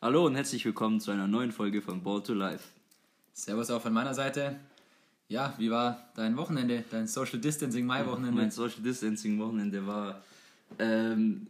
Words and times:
Hallo 0.00 0.26
und 0.26 0.34
herzlich 0.34 0.64
willkommen 0.64 0.98
zu 0.98 1.12
einer 1.12 1.28
neuen 1.28 1.52
Folge 1.52 1.80
von 1.80 2.02
Ball 2.02 2.20
to 2.20 2.34
Life. 2.34 2.64
Servus 3.32 3.70
auch 3.70 3.80
von 3.80 3.92
meiner 3.92 4.12
Seite. 4.12 4.58
Ja, 5.28 5.54
wie 5.58 5.70
war 5.70 6.08
dein 6.16 6.36
Wochenende, 6.36 6.82
dein 6.90 7.06
Social 7.06 7.38
Distancing 7.38 7.86
Mai-Wochenende? 7.86 8.32
Mein 8.32 8.50
Social 8.50 8.82
Distancing 8.82 9.38
Wochenende 9.38 9.86
war, 9.86 10.20
ähm, 10.80 11.46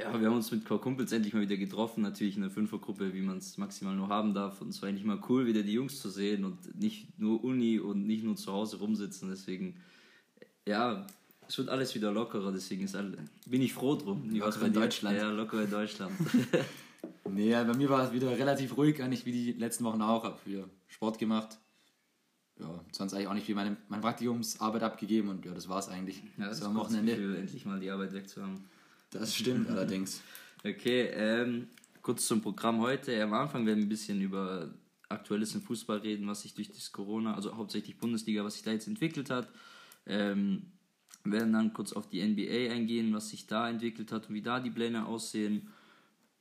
ja, 0.00 0.20
wir 0.20 0.28
haben 0.28 0.36
uns 0.36 0.50
mit 0.50 0.64
Kumpels 0.66 1.12
endlich 1.12 1.32
mal 1.32 1.40
wieder 1.40 1.56
getroffen, 1.56 2.02
natürlich 2.02 2.36
in 2.36 2.42
der 2.42 2.50
Fünfergruppe, 2.50 3.14
wie 3.14 3.22
man 3.22 3.38
es 3.38 3.56
maximal 3.56 3.94
nur 3.94 4.08
haben 4.08 4.34
darf. 4.34 4.60
Und 4.60 4.68
es 4.68 4.82
war 4.82 4.88
eigentlich 4.88 5.04
mal 5.04 5.20
cool, 5.28 5.46
wieder 5.46 5.62
die 5.62 5.72
Jungs 5.72 6.00
zu 6.00 6.10
sehen 6.10 6.44
und 6.44 6.78
nicht 6.78 7.18
nur 7.18 7.42
Uni 7.42 7.78
und 7.78 8.06
nicht 8.06 8.22
nur 8.22 8.36
zu 8.36 8.52
Hause 8.52 8.78
rumsitzen. 8.78 9.30
Deswegen, 9.30 9.76
ja, 10.66 11.06
es 11.48 11.56
wird 11.56 11.68
alles 11.70 11.94
wieder 11.94 12.12
lockerer, 12.12 12.52
deswegen 12.52 12.84
ist 12.84 12.94
alle, 12.94 13.16
bin 13.46 13.62
ich 13.62 13.72
froh 13.72 13.94
drum. 13.94 14.30
Wie 14.30 14.38
Locker 14.38 14.66
in? 14.66 14.72
Deutschland. 14.72 15.16
Ja, 15.16 15.30
locker 15.30 15.62
in 15.62 15.70
Deutschland. 15.70 16.12
Nee, 17.28 17.52
bei 17.52 17.74
mir 17.74 17.88
war 17.88 18.04
es 18.04 18.12
wieder 18.12 18.30
relativ 18.30 18.76
ruhig, 18.76 19.02
eigentlich 19.02 19.26
wie 19.26 19.32
die 19.32 19.52
letzten 19.52 19.84
Wochen 19.84 20.00
auch. 20.00 20.24
Hab 20.24 20.46
wieder 20.46 20.64
Sport 20.86 21.18
gemacht. 21.18 21.58
Ja, 22.58 22.80
sonst 22.92 23.12
eigentlich 23.12 23.28
auch 23.28 23.34
nicht 23.34 23.48
wie 23.48 23.54
meine, 23.54 23.76
meine 23.88 24.00
Praktikumsarbeit 24.00 24.82
abgegeben 24.82 25.28
und 25.28 25.44
ja, 25.44 25.52
das 25.52 25.68
war 25.68 25.78
es 25.78 25.88
eigentlich. 25.88 26.22
ja, 26.38 26.48
das 26.48 26.58
so 26.58 26.66
am 26.66 26.74
Wochenende. 26.74 27.12
Gefühl, 27.12 27.36
endlich 27.36 27.66
mal 27.66 27.80
die 27.80 27.90
Arbeit 27.90 28.12
wegzuhaben. 28.12 28.64
Das 29.10 29.34
stimmt 29.34 29.68
allerdings. 29.70 30.22
Okay, 30.64 31.10
ähm, 31.12 31.68
kurz 32.02 32.26
zum 32.26 32.40
Programm 32.40 32.80
heute. 32.80 33.22
Am 33.22 33.32
Anfang 33.32 33.66
werden 33.66 33.78
wir 33.78 33.86
ein 33.86 33.88
bisschen 33.88 34.20
über 34.20 34.70
Aktuelles 35.08 35.54
im 35.54 35.62
Fußball 35.62 35.98
reden, 35.98 36.26
was 36.26 36.42
sich 36.42 36.54
durch 36.54 36.70
das 36.70 36.92
Corona, 36.92 37.34
also 37.34 37.56
hauptsächlich 37.56 37.98
Bundesliga, 37.98 38.44
was 38.44 38.54
sich 38.54 38.62
da 38.62 38.72
jetzt 38.72 38.88
entwickelt 38.88 39.30
hat. 39.30 39.48
Ähm, 40.06 40.72
werden 41.24 41.52
dann 41.52 41.72
kurz 41.72 41.92
auf 41.92 42.08
die 42.08 42.22
NBA 42.22 42.72
eingehen, 42.72 43.12
was 43.12 43.30
sich 43.30 43.46
da 43.46 43.68
entwickelt 43.68 44.12
hat 44.12 44.28
und 44.28 44.34
wie 44.34 44.42
da 44.42 44.60
die 44.60 44.70
Pläne 44.70 45.06
aussehen. 45.06 45.68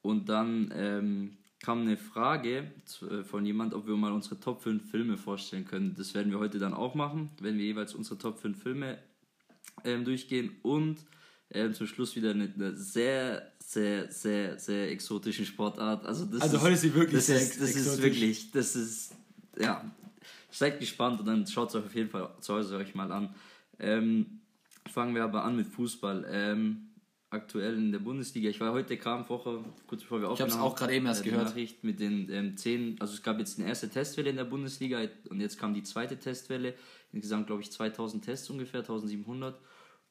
Und 0.01 0.29
dann 0.29 0.71
ähm, 0.75 1.37
kam 1.59 1.81
eine 1.81 1.97
Frage 1.97 2.71
äh, 3.09 3.23
von 3.23 3.45
jemand, 3.45 3.73
ob 3.73 3.87
wir 3.87 3.95
mal 3.95 4.11
unsere 4.11 4.39
Top 4.39 4.61
5 4.61 4.89
Filme 4.89 5.17
vorstellen 5.17 5.65
können. 5.65 5.95
Das 5.97 6.13
werden 6.13 6.31
wir 6.31 6.39
heute 6.39 6.59
dann 6.59 6.73
auch 6.73 6.95
machen, 6.95 7.31
wenn 7.41 7.57
wir 7.57 7.65
jeweils 7.65 7.95
unsere 7.95 8.17
Top 8.17 8.39
5 8.39 8.61
Filme 8.61 8.99
ähm, 9.83 10.05
durchgehen 10.05 10.51
und 10.61 10.97
ähm, 11.55 11.73
zum 11.73 11.87
Schluss 11.87 12.15
wieder 12.15 12.31
eine, 12.31 12.51
eine 12.53 12.75
sehr, 12.75 13.51
sehr, 13.59 14.11
sehr, 14.11 14.59
sehr 14.59 14.91
exotische 14.91 15.45
Sportart. 15.45 16.05
Also, 16.05 16.25
das 16.25 16.41
Also 16.41 16.61
heute 16.61 16.73
ist 16.73 16.81
sie 16.81 16.93
wirklich 16.93 17.15
das 17.15 17.27
sehr 17.27 17.37
ist, 17.37 17.61
das 17.61 17.69
ist 17.69 17.75
exotisch. 17.77 18.03
wirklich, 18.03 18.51
das 18.51 18.75
ist, 18.75 19.15
ja, 19.59 19.89
seid 20.51 20.79
gespannt 20.79 21.19
und 21.19 21.25
dann 21.25 21.47
schaut 21.47 21.69
es 21.69 21.75
euch 21.75 21.85
auf 21.85 21.95
jeden 21.95 22.09
Fall 22.09 22.29
zu 22.39 22.53
Hause 22.53 22.77
euch 22.77 22.93
mal 22.95 23.11
an. 23.11 23.33
Ähm, 23.79 24.41
fangen 24.91 25.15
wir 25.15 25.23
aber 25.23 25.43
an 25.43 25.55
mit 25.55 25.67
Fußball. 25.67 26.25
Ähm, 26.29 26.85
aktuell 27.35 27.75
in 27.75 27.91
der 27.91 27.99
Bundesliga. 27.99 28.49
Ich 28.49 28.59
war 28.59 28.71
heute 28.71 28.97
Kramwoche, 28.97 29.63
kurz 29.87 30.01
bevor 30.01 30.21
wir 30.21 30.31
Ich 30.31 30.41
hab's 30.41 30.53
aufgenommen 30.53 30.63
auch 30.63 30.75
gerade 30.75 30.95
eben 30.95 31.05
erst 31.05 31.21
äh, 31.21 31.23
die 31.25 31.29
gehört. 31.31 31.49
Nachricht 31.49 31.83
mit 31.83 31.99
den 31.99 32.29
ähm, 32.31 32.57
zehn, 32.57 32.95
also 32.99 33.13
es 33.13 33.21
gab 33.21 33.39
jetzt 33.39 33.59
eine 33.59 33.67
erste 33.67 33.89
Testwelle 33.89 34.29
in 34.29 34.37
der 34.37 34.45
Bundesliga 34.45 35.01
und 35.29 35.41
jetzt 35.41 35.59
kam 35.59 35.73
die 35.73 35.83
zweite 35.83 36.17
Testwelle. 36.17 36.73
Insgesamt 37.11 37.47
glaube 37.47 37.61
ich 37.61 37.71
2000 37.71 38.23
Tests 38.23 38.49
ungefähr, 38.49 38.81
1700. 38.81 39.59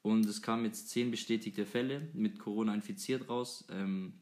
Und 0.05 0.23
es 0.27 0.43
kamen 0.43 0.65
jetzt 0.65 0.89
zehn 0.89 1.09
bestätigte 1.09 1.65
Fälle 1.65 2.09
mit 2.13 2.37
Corona 2.37 2.75
infiziert 2.75 3.27
raus. 3.27 3.65
Ähm, 3.71 4.13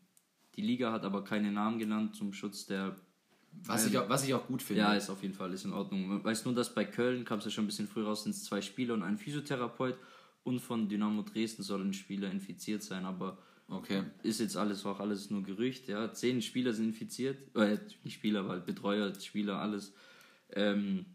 die 0.55 0.61
Liga 0.61 0.93
hat 0.93 1.03
aber 1.03 1.25
keine 1.25 1.51
Namen 1.51 1.77
genannt 1.77 2.15
zum 2.15 2.31
Schutz 2.31 2.65
der 2.65 2.95
Was 3.65 3.85
ich 3.85 3.97
auch, 3.97 4.07
was 4.07 4.23
ich 4.25 4.33
auch 4.33 4.47
gut 4.47 4.61
finde. 4.61 4.79
ja, 4.83 4.93
ist 4.93 5.09
auf 5.09 5.21
jeden 5.21 5.33
Fall 5.33 5.51
ist 5.51 5.65
in 5.65 5.73
Ordnung. 5.73 6.07
Man 6.07 6.23
weiß 6.23 6.45
nur, 6.45 6.55
dass 6.55 6.73
bei 6.73 6.85
Köln 6.85 7.25
kam 7.25 7.39
es 7.39 7.45
ja 7.45 7.51
schon 7.51 7.65
ein 7.65 7.67
bisschen 7.67 7.89
früh 7.89 8.01
raus, 8.05 8.23
sind 8.23 8.31
es 8.31 8.45
zwei 8.45 8.61
Spieler 8.61 8.93
und 8.93 9.03
ein 9.03 9.17
Physiotherapeut 9.17 9.97
und 10.45 10.61
von 10.61 10.87
Dynamo 10.87 11.21
Dresden 11.23 11.63
soll 11.63 11.81
ein 11.81 11.93
Spieler 11.93 12.31
infiziert 12.31 12.81
sein, 12.81 13.03
aber 13.03 13.37
Okay. 13.67 14.03
ist 14.23 14.39
jetzt 14.39 14.55
alles 14.55 14.85
auch 14.85 15.01
alles 15.01 15.31
nur 15.31 15.43
Gerücht. 15.43 15.89
Ja, 15.89 16.13
zehn 16.13 16.41
Spieler 16.41 16.71
sind 16.71 16.85
infiziert, 16.85 17.53
äh, 17.57 17.77
nicht 18.05 18.13
Spieler, 18.15 18.39
aber 18.41 18.49
halt 18.49 18.65
Betreuer, 18.65 19.13
Spieler, 19.15 19.59
alles. 19.59 19.93
Ähm, 20.51 21.05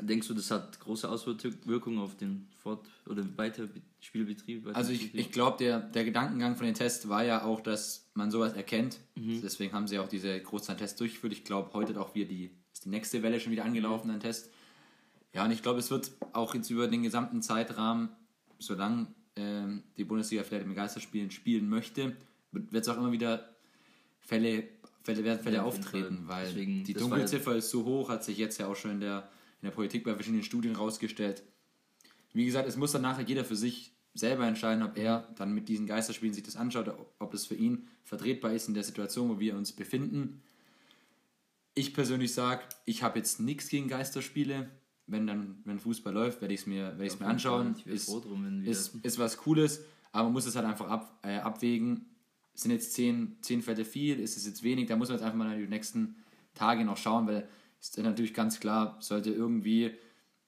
denkst 0.00 0.28
du, 0.28 0.34
das 0.34 0.50
hat 0.50 0.80
große 0.80 1.08
Auswirkungen 1.08 1.98
auf 1.98 2.16
den 2.16 2.48
Fort- 2.62 2.88
oder 3.06 3.24
weiter 3.36 3.68
Spielbetrieb? 4.00 4.66
Also 4.74 4.92
ich, 4.92 5.14
ich 5.14 5.30
glaube, 5.32 5.58
der, 5.58 5.80
der 5.80 6.04
Gedankengang 6.04 6.56
von 6.56 6.66
den 6.66 6.74
Tests 6.74 7.08
war 7.08 7.24
ja 7.24 7.44
auch, 7.44 7.60
dass 7.60 8.08
man 8.14 8.30
sowas 8.30 8.54
erkennt. 8.54 8.98
Mhm. 9.14 9.40
Deswegen 9.42 9.72
haben 9.72 9.86
sie 9.86 9.98
auch 9.98 10.08
diese 10.08 10.40
Großzahltests 10.40 10.96
durchgeführt. 10.98 11.32
Ich 11.32 11.44
glaube, 11.44 11.72
heute 11.74 11.94
hat 11.94 11.98
auch 12.00 12.14
wieder 12.14 12.26
die, 12.26 12.50
ist 12.72 12.84
die 12.84 12.88
nächste 12.88 13.22
Welle 13.22 13.38
schon 13.40 13.52
wieder 13.52 13.64
angelaufen, 13.64 14.10
ein 14.10 14.20
Test. 14.20 14.50
Ja, 15.34 15.44
und 15.44 15.50
ich 15.50 15.62
glaube, 15.62 15.78
es 15.78 15.90
wird 15.90 16.10
auch 16.32 16.54
jetzt 16.54 16.70
über 16.70 16.88
den 16.88 17.02
gesamten 17.02 17.42
Zeitrahmen, 17.42 18.10
solange 18.58 19.08
ähm, 19.36 19.82
die 19.96 20.04
Bundesliga 20.04 20.42
vielleicht 20.42 20.64
im 20.64 20.74
Geisterspielen 20.74 21.30
spielen 21.30 21.68
möchte, 21.68 22.16
wird 22.52 22.82
es 22.82 22.88
auch 22.88 22.98
immer 22.98 23.12
wieder 23.12 23.48
Fälle, 24.20 24.64
Fälle 25.02 25.24
werden 25.24 25.42
Fälle 25.42 25.56
Ja, 25.56 25.62
auftreten, 25.62 26.24
weil 26.26 26.46
Deswegen, 26.46 26.84
die 26.84 26.94
Dunkelziffer 26.94 27.56
ist 27.56 27.70
so 27.70 27.84
hoch, 27.84 28.10
hat 28.10 28.24
sich 28.24 28.38
jetzt 28.38 28.58
ja 28.58 28.66
auch 28.66 28.76
schon 28.76 28.92
in 28.92 29.00
der, 29.00 29.28
in 29.62 29.66
der 29.68 29.74
Politik 29.74 30.04
bei 30.04 30.14
verschiedenen 30.14 30.42
Studien 30.44 30.74
rausgestellt. 30.76 31.42
Wie 32.34 32.44
gesagt, 32.44 32.68
es 32.68 32.76
muss 32.76 32.92
dann 32.92 33.02
nachher 33.02 33.24
jeder 33.24 33.44
für 33.44 33.56
sich 33.56 33.92
selber 34.14 34.46
entscheiden, 34.46 34.82
ob 34.82 34.98
er 34.98 35.28
dann 35.36 35.54
mit 35.54 35.68
diesen 35.68 35.86
Geisterspielen 35.86 36.34
sich 36.34 36.42
das 36.42 36.56
anschaut, 36.56 36.88
ob- 36.88 37.14
ob 37.18 37.30
das 37.30 37.46
für 37.46 37.54
ihn 37.54 37.86
vertretbar 38.02 38.52
ist 38.52 38.68
in 38.68 38.74
der 38.74 38.82
Situation, 38.84 39.28
wo 39.30 39.38
wir 39.40 39.56
uns 39.56 39.72
befinden. 39.72 40.42
Ich 41.74 41.94
persönlich 41.94 42.34
sage, 42.34 42.62
ich 42.84 43.02
habe 43.02 43.18
jetzt 43.18 43.40
nichts 43.40 43.68
gegen 43.68 43.88
Geisterspiele. 43.88 44.68
Wenn 45.06 45.26
dann, 45.26 45.60
wenn 45.64 45.78
Fußball 45.80 46.12
läuft, 46.12 46.40
werde 46.40 46.54
ich 46.54 46.60
es 46.60 46.66
mir, 46.66 46.84
werde 46.84 47.06
ich's 47.06 47.18
mir 47.18 47.26
anschauen. 47.26 47.74
Ich 47.78 47.86
Ist, 47.86 48.04
froh 48.06 48.20
drum, 48.20 48.44
wenn 48.44 48.62
wir 48.62 48.70
ist, 48.70 48.94
ist 49.02 49.18
was 49.18 49.36
Cooles, 49.38 49.80
aber 50.12 50.24
man 50.24 50.32
muss 50.34 50.46
es 50.46 50.54
halt 50.54 50.66
einfach 50.66 50.88
ab, 50.88 51.18
äh, 51.22 51.38
abwägen. 51.38 52.06
Sind 52.54 52.70
jetzt 52.70 52.92
zehn, 52.92 53.36
zehn 53.40 53.62
Fälle 53.62 53.84
viel, 53.84 54.20
ist 54.20 54.36
es 54.36 54.46
jetzt 54.46 54.62
wenig? 54.62 54.86
Da 54.86 54.96
muss 54.96 55.08
man 55.08 55.16
jetzt 55.16 55.24
einfach 55.24 55.38
mal 55.38 55.58
die 55.58 55.66
nächsten 55.66 56.16
Tage 56.54 56.84
noch 56.84 56.96
schauen, 56.98 57.26
weil 57.26 57.48
ist 57.90 57.98
natürlich 57.98 58.34
ganz 58.34 58.60
klar, 58.60 58.96
sollte 59.00 59.30
irgendwie 59.30 59.92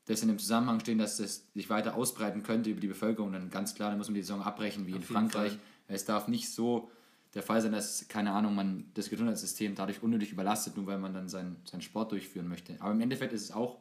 das 0.06 0.22
in 0.22 0.28
dem 0.28 0.38
Zusammenhang 0.38 0.80
stehen, 0.80 0.98
dass 0.98 1.16
das 1.16 1.46
sich 1.54 1.70
weiter 1.70 1.94
ausbreiten 1.94 2.42
könnte 2.42 2.70
über 2.70 2.80
die 2.80 2.88
Bevölkerung, 2.88 3.32
dann 3.32 3.50
ganz 3.50 3.74
klar, 3.74 3.90
dann 3.90 3.98
muss 3.98 4.08
man 4.08 4.14
die 4.14 4.22
Saison 4.22 4.42
abbrechen, 4.42 4.86
wie 4.86 4.90
in 4.90 4.96
jeden 4.98 5.06
Frankreich. 5.06 5.52
Fall. 5.52 5.60
Es 5.88 6.04
darf 6.04 6.28
nicht 6.28 6.50
so 6.50 6.90
der 7.34 7.42
Fall 7.42 7.60
sein, 7.60 7.72
dass, 7.72 8.06
keine 8.08 8.32
Ahnung, 8.32 8.54
man 8.54 8.84
das 8.94 9.10
Gesundheitssystem 9.10 9.74
dadurch 9.74 10.02
unnötig 10.02 10.32
überlastet, 10.32 10.76
nur 10.76 10.86
weil 10.86 10.98
man 10.98 11.12
dann 11.12 11.28
seinen, 11.28 11.56
seinen 11.64 11.80
Sport 11.80 12.12
durchführen 12.12 12.48
möchte. 12.48 12.76
Aber 12.80 12.92
im 12.92 13.00
Endeffekt 13.00 13.32
ist 13.32 13.42
es 13.42 13.52
auch 13.52 13.78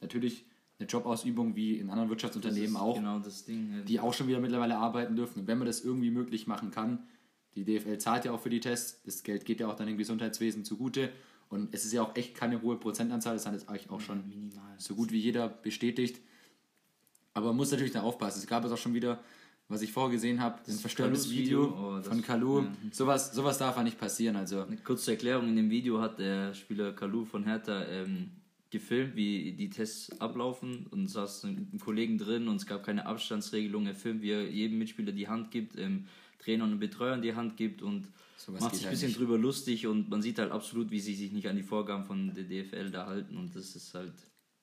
natürlich 0.00 0.44
eine 0.78 0.88
Jobausübung 0.88 1.56
wie 1.56 1.78
in 1.78 1.90
anderen 1.90 2.10
Wirtschaftsunternehmen 2.10 2.76
auch 2.76 2.96
Genau 2.96 3.18
das 3.18 3.44
Ding. 3.44 3.84
die 3.86 3.98
auch 4.00 4.14
schon 4.14 4.28
wieder 4.28 4.40
mittlerweile 4.40 4.76
arbeiten 4.76 5.16
dürfen. 5.16 5.40
Und 5.40 5.46
wenn 5.46 5.58
man 5.58 5.66
das 5.66 5.80
irgendwie 5.82 6.10
möglich 6.10 6.46
machen 6.46 6.70
kann, 6.70 7.00
die 7.54 7.64
DFL 7.64 7.98
zahlt 7.98 8.24
ja 8.24 8.32
auch 8.32 8.40
für 8.40 8.50
die 8.50 8.60
Tests, 8.60 9.02
das 9.04 9.22
Geld 9.22 9.44
geht 9.44 9.60
ja 9.60 9.68
auch 9.68 9.74
dann 9.74 9.86
dem 9.86 9.98
Gesundheitswesen 9.98 10.64
zugute. 10.64 11.10
Und 11.52 11.74
es 11.74 11.84
ist 11.84 11.92
ja 11.92 12.02
auch 12.02 12.16
echt 12.16 12.34
keine 12.34 12.62
hohe 12.62 12.76
Prozentanzahl, 12.76 13.34
das 13.34 13.44
hat 13.46 13.52
jetzt 13.52 13.68
eigentlich 13.68 13.90
auch 13.90 14.00
schon 14.00 14.26
minimal. 14.28 14.74
so 14.78 14.94
gut 14.94 15.12
wie 15.12 15.18
jeder 15.18 15.48
bestätigt. 15.48 16.20
Aber 17.34 17.48
man 17.48 17.56
muss 17.56 17.70
natürlich 17.70 17.92
da 17.92 18.00
aufpassen. 18.02 18.38
Es 18.40 18.46
gab 18.46 18.64
es 18.64 18.72
auch 18.72 18.78
schon 18.78 18.94
wieder, 18.94 19.20
was 19.68 19.82
ich 19.82 19.92
vorher 19.92 20.12
gesehen 20.12 20.40
habe, 20.40 20.58
ein 20.66 20.74
verstörendes 20.74 21.30
Video 21.30 21.64
Video, 21.64 21.78
oh, 21.78 21.96
das- 21.98 22.08
von 22.08 22.22
Kalu. 22.22 22.60
ja. 22.62 22.72
Sowas, 22.90 23.32
sowas 23.34 23.58
darf 23.58 23.76
ja 23.76 23.82
nicht 23.82 23.98
passieren. 23.98 24.36
Also 24.36 24.62
Eine 24.62 24.76
kurze 24.78 25.12
Erklärung, 25.12 25.48
in 25.48 25.56
dem 25.56 25.70
Video 25.70 26.00
hat 26.00 26.18
der 26.18 26.54
Spieler 26.54 26.92
Kalu 26.92 27.24
von 27.26 27.44
Hertha 27.44 27.84
ähm, 27.86 28.30
gefilmt, 28.70 29.14
wie 29.16 29.52
die 29.52 29.68
Tests 29.68 30.10
ablaufen 30.20 30.86
und 30.90 31.08
saß 31.08 31.44
ein 31.44 31.78
Kollegen 31.84 32.16
drin 32.16 32.48
und 32.48 32.56
es 32.56 32.66
gab 32.66 32.82
keine 32.84 33.04
Abstandsregelung. 33.06 33.86
Er 33.86 33.94
filmt, 33.94 34.22
wie 34.22 34.30
er 34.30 34.48
jedem 34.50 34.78
Mitspieler 34.78 35.12
die 35.12 35.28
Hand 35.28 35.50
gibt, 35.50 35.78
ähm, 35.78 36.06
Trainer 36.38 36.64
und 36.64 36.78
Betreuern 36.80 37.20
die 37.20 37.34
Hand 37.34 37.56
gibt 37.58 37.82
und 37.82 38.08
Sowas 38.44 38.60
macht 38.62 38.74
sich 38.74 38.82
ein 38.82 38.86
halt 38.86 38.94
bisschen 38.94 39.08
nicht. 39.08 39.18
drüber 39.20 39.38
lustig 39.38 39.86
und 39.86 40.08
man 40.10 40.20
sieht 40.22 40.38
halt 40.38 40.50
absolut, 40.50 40.90
wie 40.90 41.00
sie 41.00 41.14
sich 41.14 41.30
nicht 41.32 41.48
an 41.48 41.56
die 41.56 41.62
Vorgaben 41.62 42.04
von 42.04 42.34
der 42.34 42.44
DFL 42.44 42.90
da 42.90 43.06
halten 43.06 43.36
und 43.36 43.54
das 43.54 43.76
ist 43.76 43.94
halt 43.94 44.12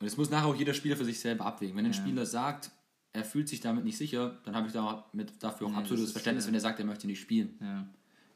Und 0.01 0.07
es 0.07 0.17
muss 0.17 0.29
nachher 0.29 0.47
auch 0.47 0.55
jeder 0.55 0.73
Spieler 0.73 0.97
für 0.97 1.05
sich 1.05 1.19
selber 1.19 1.45
abwägen. 1.45 1.77
Wenn 1.77 1.85
ein 1.85 1.93
Spieler 1.93 2.25
sagt, 2.25 2.71
er 3.13 3.23
fühlt 3.23 3.47
sich 3.49 3.61
damit 3.61 3.85
nicht 3.85 3.97
sicher, 3.97 4.39
dann 4.43 4.55
habe 4.55 4.67
ich 4.67 4.73
da 4.73 5.09
mit, 5.13 5.41
dafür 5.41 5.67
auch 5.67 5.71
Nee, 5.71 5.77
absolutes 5.77 6.07
ist, 6.07 6.11
Verständnis, 6.11 6.45
äh, 6.45 6.47
wenn 6.47 6.53
er 6.55 6.59
sagt, 6.61 6.79
er 6.79 6.85
möchte 6.85 7.07
nicht 7.07 7.19
spielen. 7.21 7.57
ja. 7.61 7.87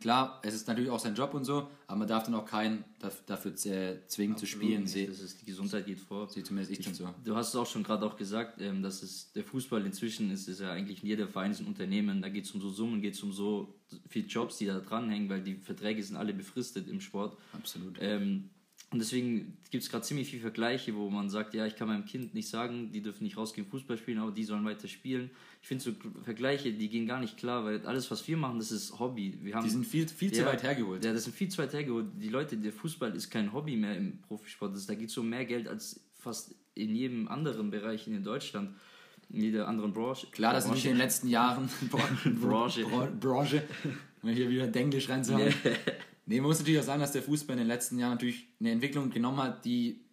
Klar, 0.03 0.41
es 0.43 0.53
ist 0.53 0.67
natürlich 0.67 0.89
auch 0.89 0.99
sein 0.99 1.15
Job 1.15 1.33
und 1.33 1.45
so, 1.45 1.69
aber 1.87 1.99
man 1.99 2.07
darf 2.09 2.25
dann 2.25 2.35
auch 2.35 2.45
keinen 2.45 2.83
daf- 3.01 3.23
dafür 3.25 3.55
zwingen 3.55 4.35
zu 4.35 4.45
spielen. 4.45 4.83
Absolut 4.83 5.07
nicht. 5.07 5.09
Das 5.09 5.21
ist, 5.21 5.41
die 5.41 5.45
Gesundheit 5.45 5.85
geht 5.85 6.01
vor. 6.01 6.27
seh 6.27 6.43
zumindest 6.43 6.77
ich 6.77 6.83
schon 6.83 6.93
so. 6.93 7.07
Du 7.23 7.33
hast 7.37 7.47
es 7.49 7.55
auch 7.55 7.65
schon 7.65 7.83
gerade 7.83 8.05
auch 8.05 8.17
gesagt, 8.17 8.59
ähm, 8.59 8.83
dass 8.83 9.01
es 9.01 9.31
der 9.31 9.45
Fußball 9.45 9.85
inzwischen 9.85 10.29
ist, 10.29 10.49
ist 10.49 10.59
ja 10.59 10.73
eigentlich 10.73 11.01
jeder 11.03 11.25
Verein 11.29 11.51
ist 11.51 11.61
ein 11.61 11.67
Unternehmen. 11.67 12.21
Da 12.21 12.27
geht 12.27 12.43
es 12.43 12.51
um 12.51 12.59
so 12.59 12.69
Summen, 12.69 13.01
geht 13.01 13.13
es 13.13 13.23
um 13.23 13.31
so 13.31 13.75
viele 14.09 14.27
Jobs, 14.27 14.57
die 14.57 14.65
da 14.65 14.77
dranhängen, 14.81 15.29
weil 15.29 15.41
die 15.41 15.55
Verträge 15.55 16.03
sind 16.03 16.17
alle 16.17 16.33
befristet 16.33 16.89
im 16.89 16.99
Sport. 16.99 17.37
Absolut. 17.53 17.95
Ähm, 18.01 18.49
und 18.93 18.99
deswegen 18.99 19.57
gibt 19.71 19.83
es 19.83 19.89
gerade 19.89 20.05
ziemlich 20.05 20.29
viele 20.29 20.41
Vergleiche, 20.43 20.95
wo 20.95 21.09
man 21.09 21.29
sagt, 21.29 21.53
ja, 21.53 21.65
ich 21.65 21.75
kann 21.75 21.87
meinem 21.89 22.05
Kind 22.05 22.33
nicht 22.33 22.47
sagen, 22.47 22.91
die 22.93 23.01
dürfen 23.01 23.23
nicht 23.23 23.35
rausgehen 23.35 23.67
Fußball 23.67 23.97
spielen, 23.97 24.19
aber 24.19 24.31
die 24.31 24.43
sollen 24.43 24.63
weiter 24.63 24.87
spielen. 24.87 25.31
Ich 25.61 25.67
finde 25.67 25.83
so 25.83 25.91
Vergleiche, 26.23 26.71
die 26.71 26.89
gehen 26.89 27.07
gar 27.07 27.19
nicht 27.19 27.35
klar, 27.37 27.65
weil 27.65 27.85
alles, 27.85 28.09
was 28.11 28.25
wir 28.27 28.37
machen, 28.37 28.59
das 28.59 28.71
ist 28.71 28.97
Hobby. 28.99 29.37
Wir 29.41 29.55
haben 29.55 29.63
Die 29.65 29.69
sind 29.71 29.85
viel, 29.85 30.07
viel 30.07 30.31
zu 30.31 30.41
ja, 30.41 30.47
weit 30.47 30.63
hergeholt. 30.63 31.03
Ja, 31.03 31.11
das 31.11 31.23
sind 31.25 31.35
viel 31.35 31.49
zu 31.49 31.57
weit 31.57 31.73
hergeholt. 31.73 32.05
Die 32.21 32.29
Leute, 32.29 32.55
der 32.55 32.71
Fußball 32.71 33.15
ist 33.15 33.29
kein 33.29 33.51
Hobby 33.51 33.75
mehr 33.75 33.97
im 33.97 34.21
Profisport. 34.21 34.75
Das, 34.75 34.85
da 34.85 34.93
geht 34.95 35.09
es 35.09 35.17
um 35.17 35.27
mehr 35.27 35.45
Geld 35.45 35.67
als 35.67 35.99
fast 36.19 36.53
in 36.75 36.95
jedem 36.95 37.27
anderen 37.27 37.69
Bereich 37.71 38.07
in 38.07 38.23
Deutschland, 38.23 38.75
in 39.29 39.41
jeder 39.41 39.67
anderen 39.67 39.91
Branche. 39.93 40.27
Klar, 40.31 40.53
dass 40.53 40.65
Branche, 40.65 40.75
nicht 40.75 40.85
in 40.85 40.91
den 40.91 40.97
letzten 40.99 41.27
Jahren 41.29 41.69
Branche. 42.41 42.83
Bra- 42.85 43.09
Branche, 43.19 43.63
um 44.21 44.29
hier 44.29 44.49
wieder 44.49 44.67
Denglisch 44.67 45.09
reinzuhauen. 45.09 45.53
Nee, 46.25 46.39
man 46.39 46.49
muss 46.49 46.59
natürlich 46.59 46.79
auch 46.79 46.85
sagen, 46.85 47.01
dass 47.01 47.11
der 47.11 47.23
Fußball 47.23 47.53
in 47.55 47.59
den 47.59 47.67
letzten 47.67 47.99
Jahren 47.99 48.11
natürlich 48.11 48.47
eine 48.59 48.71
Entwicklung 48.71 49.09
genommen 49.09 49.39
hat, 49.39 49.65
die 49.65 50.05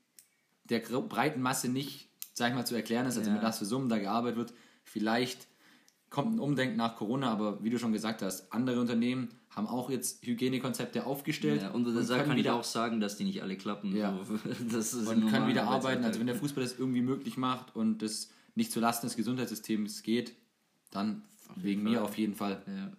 der 0.65 0.81
breiten 0.81 1.41
Masse 1.41 1.69
nicht, 1.69 2.09
sag 2.33 2.49
ich 2.51 2.55
mal, 2.55 2.67
zu 2.67 2.75
erklären 2.75 3.07
ist, 3.07 3.17
also 3.17 3.29
Ja. 3.31 3.35
mit 3.37 3.45
was 3.45 3.59
für 3.59 3.65
Summen 3.65 3.89
da 3.89 3.99
gearbeitet 3.99 4.37
wird. 4.39 4.55
Vielleicht 4.85 5.47
kommt 6.11 6.35
ein 6.35 6.41
Umdenken 6.41 6.77
nach 6.77 6.97
Corona, 6.97 7.31
aber 7.31 7.63
wie 7.63 7.71
du 7.71 7.79
schon 7.79 7.93
gesagt 7.93 8.23
hast, 8.23 8.53
andere 8.53 8.81
Unternehmen 8.81 9.29
haben 9.51 9.67
auch 9.69 9.91
jetzt 9.91 10.25
Hygienekonzepte 10.27 11.07
aufgestellt 11.07 11.63
Ja, 11.63 11.71
und 11.71 11.85
da 11.85 12.19
kann 12.23 12.33
ich 12.33 12.39
wieder- 12.39 12.55
auch 12.55 12.65
sagen, 12.65 13.01
dass 13.01 13.17
die 13.17 13.25
nicht 13.25 13.43
alle 13.43 13.57
klappen. 13.57 13.95
Ja. 13.97 14.19
So, 14.25 14.33
und 15.11 15.29
können 15.31 15.49
wieder 15.49 15.65
arbeiten. 15.65 16.05
Also 16.05 16.19
wenn 16.21 16.27
der 16.27 16.37
Fußball 16.37 16.63
das 16.65 16.79
irgendwie 16.79 17.03
möglich 17.03 17.37
macht 17.37 17.75
und 17.77 17.99
das 18.03 18.31
nicht 18.57 18.73
zulasten 18.73 19.09
des 19.09 19.17
Gesundheitssystems 19.17 20.03
geht, 20.03 20.35
dann 20.91 21.23
wegen 21.57 21.83
mir 21.85 22.03
auf 22.05 22.17
jeden 22.19 22.35
Fall. 22.35 22.63
Ja, 22.67 22.93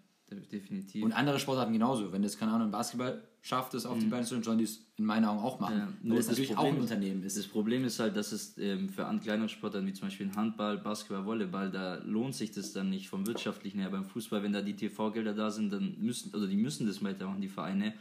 definitiv. 0.52 1.04
Und 1.04 1.12
andere 1.14 1.40
Sportarten 1.40 1.74
genauso. 1.74 2.12
Wenn 2.12 2.22
das, 2.22 2.38
keine 2.38 2.52
Ahnung, 2.54 2.72
Basketball 2.72 3.22
schafft, 3.42 3.74
es 3.74 3.86
auf 3.86 3.98
die 3.98 4.06
Beine 4.06 4.24
zu 4.24 4.30
stellen, 4.30 4.44
sollen 4.44 4.58
die 4.60 4.66
es 4.66 4.86
in 4.98 5.06
meinen 5.06 5.26
Augen 5.26 5.40
auch 5.40 5.60
machen. 5.60 5.76
Mhm. 5.76 5.82
Ja, 5.82 6.10
Weil 6.10 6.18
das 6.18 6.28
natürlich 6.28 6.58
auch 6.58 6.64
ein 6.64 6.80
Unternehmen 6.80 7.24
ist. 7.24 7.38
Das 7.38 7.48
Problem 7.48 7.84
ist 7.86 8.00
halt, 8.00 8.16
dass 8.16 8.32
es 8.32 8.58
ähm, 8.58 8.90
für 8.90 9.04
kleinere 9.22 9.50
Sportarten 9.50 9.88
wie 9.88 9.94
zum 9.94 10.08
Beispiel 10.08 10.32
Handball, 10.36 10.78
Basketball, 10.78 11.26
Volleyball, 11.26 11.72
da 11.72 11.96
lohnt 12.04 12.36
sich 12.36 12.52
das 12.52 12.72
dann 12.74 12.90
nicht 12.90 13.10
vom 13.10 13.26
wirtschaftlichen 13.26 13.80
her. 13.80 13.90
Beim 13.90 14.06
Fußball, 14.06 14.44
wenn 14.44 14.54
da 14.54 14.62
die 14.62 14.76
TV-Gelder 14.76 15.34
da 15.34 15.50
sind, 15.50 15.72
dann 15.74 15.96
müssen, 16.00 16.34
oder 16.36 16.48
die 16.48 16.58
müssen 16.58 16.88
das 16.88 17.04
weitermachen, 17.04 17.42
die 17.42 17.50
Vereine. 17.50 17.94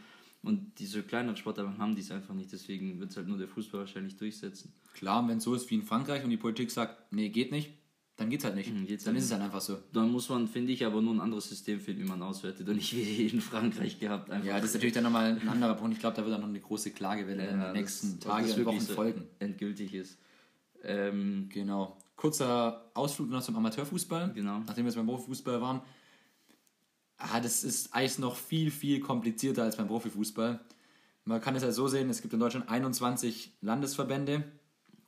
Und 0.43 0.79
diese 0.79 1.03
kleineren 1.03 1.37
Sportarten 1.37 1.79
haben 1.79 1.95
die 1.95 2.01
es 2.01 2.11
einfach 2.11 2.35
nicht, 2.35 2.51
deswegen 2.53 2.99
wird 2.99 3.11
es 3.11 3.17
halt 3.17 3.29
nur 3.29 3.37
der 3.37 3.49
Fußball 3.49 3.81
wahrscheinlich 3.81 4.17
durchsetzen. 4.17 4.73
Klar, 4.95 5.27
wenn 5.29 5.39
es 5.39 5.45
so 5.45 5.55
ist 5.55 5.71
wie 5.71 5.75
in 5.75 5.83
Frankreich 5.83 6.25
und 6.25 6.31
die 6.31 6.39
Politik 6.39 6.71
sagt, 6.71 7.13
nee, 7.13 7.29
geht 7.29 7.53
nicht, 7.53 7.71
dann 8.21 8.29
geht's 8.29 8.45
halt 8.45 8.55
nicht. 8.55 8.71
Mhm, 8.71 8.87
geht's 8.87 9.05
dann 9.05 9.15
halt 9.15 9.21
ist 9.21 9.27
es 9.29 9.33
halt 9.33 9.43
einfach 9.43 9.63
so. 9.63 9.79
Dann 9.95 10.13
muss 10.13 10.29
man, 10.29 10.47
finde 10.47 10.73
ich, 10.73 10.85
aber 10.85 11.01
nur 11.01 11.15
ein 11.15 11.21
anderes 11.21 11.49
System 11.49 11.81
finden, 11.81 12.03
wie 12.03 12.07
man 12.07 12.21
auswertet 12.23 12.69
und 12.69 12.77
nicht 12.77 12.95
wie 12.95 13.27
in 13.29 13.41
Frankreich 13.41 13.99
gehabt. 13.99 14.31
Einfach. 14.31 14.47
Ja, 14.47 14.57
das 14.57 14.67
ist 14.67 14.75
natürlich 14.75 14.93
dann 14.93 15.05
nochmal 15.05 15.39
ein 15.41 15.49
anderer 15.49 15.75
Punkt. 15.75 15.95
Ich 15.95 16.01
glaube, 16.01 16.17
da 16.17 16.23
wird 16.23 16.35
dann 16.35 16.43
noch 16.43 16.49
eine 16.49 16.61
große 16.61 16.91
Klagewelle 16.91 17.49
in 17.49 17.59
Ja, 17.59 17.73
den 17.73 17.81
nächsten 17.81 18.21
Tagen 18.21 18.51
und 18.53 18.65
Wochen 18.67 18.81
so 18.81 18.93
folgen. 18.93 19.27
Endgültig 19.39 19.95
ist. 19.95 20.19
Ähm, 20.83 21.49
Genau. 21.51 21.97
Kurzer 22.15 22.91
Ausflug 22.93 23.31
noch 23.31 23.43
zum 23.43 23.57
Amateurfußball. 23.57 24.35
Genau. 24.35 24.59
Nachdem 24.59 24.85
wir 24.85 24.91
jetzt 24.91 24.97
beim 24.97 25.07
Profifußball 25.07 25.63
waren. 25.63 25.81
Ah, 27.17 27.41
das 27.41 27.65
ist 27.65 27.95
eigentlich 27.95 28.19
noch 28.19 28.37
viel, 28.37 28.71
viel 28.71 29.01
komplizierter 29.01 29.63
als 29.63 29.77
beim 29.77 29.87
Profifußball. 29.89 30.61
Man 31.25 31.41
kann 31.41 31.57
es 31.57 31.63
ja 31.63 31.73
so 31.73 31.89
sehen, 31.89 32.11
es 32.11 32.21
gibt 32.21 32.35
in 32.35 32.41
Deutschland 32.41 32.69
21 32.69 33.57
Landesverbände 33.63 34.45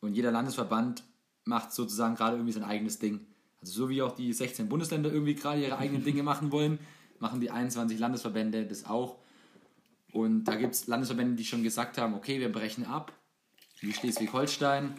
und 0.01 0.15
jeder 0.15 0.31
Landesverband 0.31 1.05
macht 1.45 1.73
sozusagen 1.73 2.15
gerade 2.15 2.37
irgendwie 2.37 2.53
sein 2.53 2.65
eigenes 2.65 2.99
Ding. 2.99 3.21
Also 3.61 3.73
so 3.73 3.89
wie 3.89 4.03
auch 4.03 4.13
die 4.13 4.33
16 4.33 4.69
Bundesländer 4.69 5.13
irgendwie 5.13 5.35
gerade 5.35 5.63
ihre 5.63 5.79
eigenen 5.79 6.05
Dinge 6.05 6.23
machen 6.23 6.53
wollen, 6.53 6.79
machen 7.19 7.41
die 7.41 7.51
21 7.51 7.99
Landesverbände 7.99 8.67
das 8.67 8.87
auch. 8.87 9.17
Und 10.13 10.45
da 10.45 10.57
gibt 10.57 10.75
es 10.75 10.87
Landesverbände, 10.87 11.37
die 11.37 11.45
schon 11.45 11.63
gesagt 11.63 11.97
haben, 11.99 12.15
okay, 12.15 12.41
wir 12.41 12.53
brechen 12.53 12.85
ab, 12.85 13.13
wie 13.81 13.93
Schleswig-Holstein. 13.93 14.93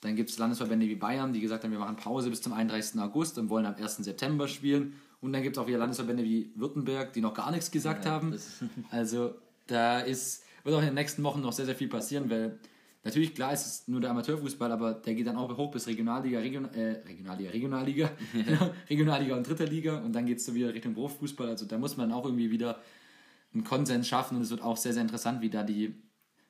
Dann 0.00 0.16
gibt 0.16 0.30
es 0.30 0.38
Landesverbände 0.38 0.86
wie 0.86 0.94
Bayern, 0.94 1.32
die 1.32 1.40
gesagt 1.40 1.64
haben, 1.64 1.72
wir 1.72 1.78
machen 1.78 1.96
Pause 1.96 2.30
bis 2.30 2.40
zum 2.42 2.52
31. 2.52 3.00
August 3.00 3.38
und 3.38 3.50
wollen 3.50 3.66
am 3.66 3.74
1. 3.74 3.96
September 3.96 4.48
spielen. 4.48 4.94
Und 5.20 5.32
dann 5.32 5.42
gibt 5.42 5.56
es 5.56 5.62
auch 5.62 5.66
wieder 5.66 5.78
Landesverbände 5.78 6.22
wie 6.24 6.52
Württemberg, 6.54 7.12
die 7.12 7.20
noch 7.20 7.34
gar 7.34 7.50
nichts 7.50 7.70
gesagt 7.70 8.04
Ja, 8.04 8.12
haben. 8.12 8.38
Also 8.90 9.34
da 9.66 10.00
ist, 10.00 10.44
wird 10.62 10.74
auch 10.74 10.80
in 10.80 10.86
den 10.86 10.94
nächsten 10.94 11.22
Wochen 11.22 11.40
noch 11.40 11.52
sehr, 11.52 11.64
sehr 11.64 11.74
viel 11.74 11.88
passieren, 11.88 12.28
weil 12.28 12.58
natürlich, 13.04 13.34
klar 13.34 13.52
ist 13.52 13.66
es 13.66 13.88
nur 13.88 14.00
der 14.00 14.10
Amateurfußball, 14.10 14.72
aber 14.72 14.94
der 14.94 15.14
geht 15.14 15.26
dann 15.26 15.36
auch 15.36 15.56
hoch 15.56 15.70
bis 15.70 15.86
Regionalliga, 15.86 16.40
Region, 16.40 16.64
äh, 16.74 17.02
Regionalliga, 17.06 17.50
Regionalliga, 17.50 18.10
Regionalliga 18.90 19.36
und 19.36 19.46
dritter 19.46 19.66
Liga 19.66 19.98
und 19.98 20.12
dann 20.12 20.26
geht 20.26 20.38
es 20.38 20.46
so 20.46 20.54
wieder 20.54 20.72
Richtung 20.72 20.94
Profifußball. 20.94 21.48
Also 21.48 21.66
da 21.66 21.78
muss 21.78 21.96
man 21.96 22.12
auch 22.12 22.24
irgendwie 22.24 22.50
wieder 22.50 22.80
einen 23.52 23.64
Konsens 23.64 24.08
schaffen 24.08 24.36
und 24.36 24.42
es 24.42 24.50
wird 24.50 24.62
auch 24.62 24.76
sehr, 24.76 24.92
sehr 24.92 25.02
interessant, 25.02 25.40
wie 25.40 25.50
da 25.50 25.62
die 25.62 25.94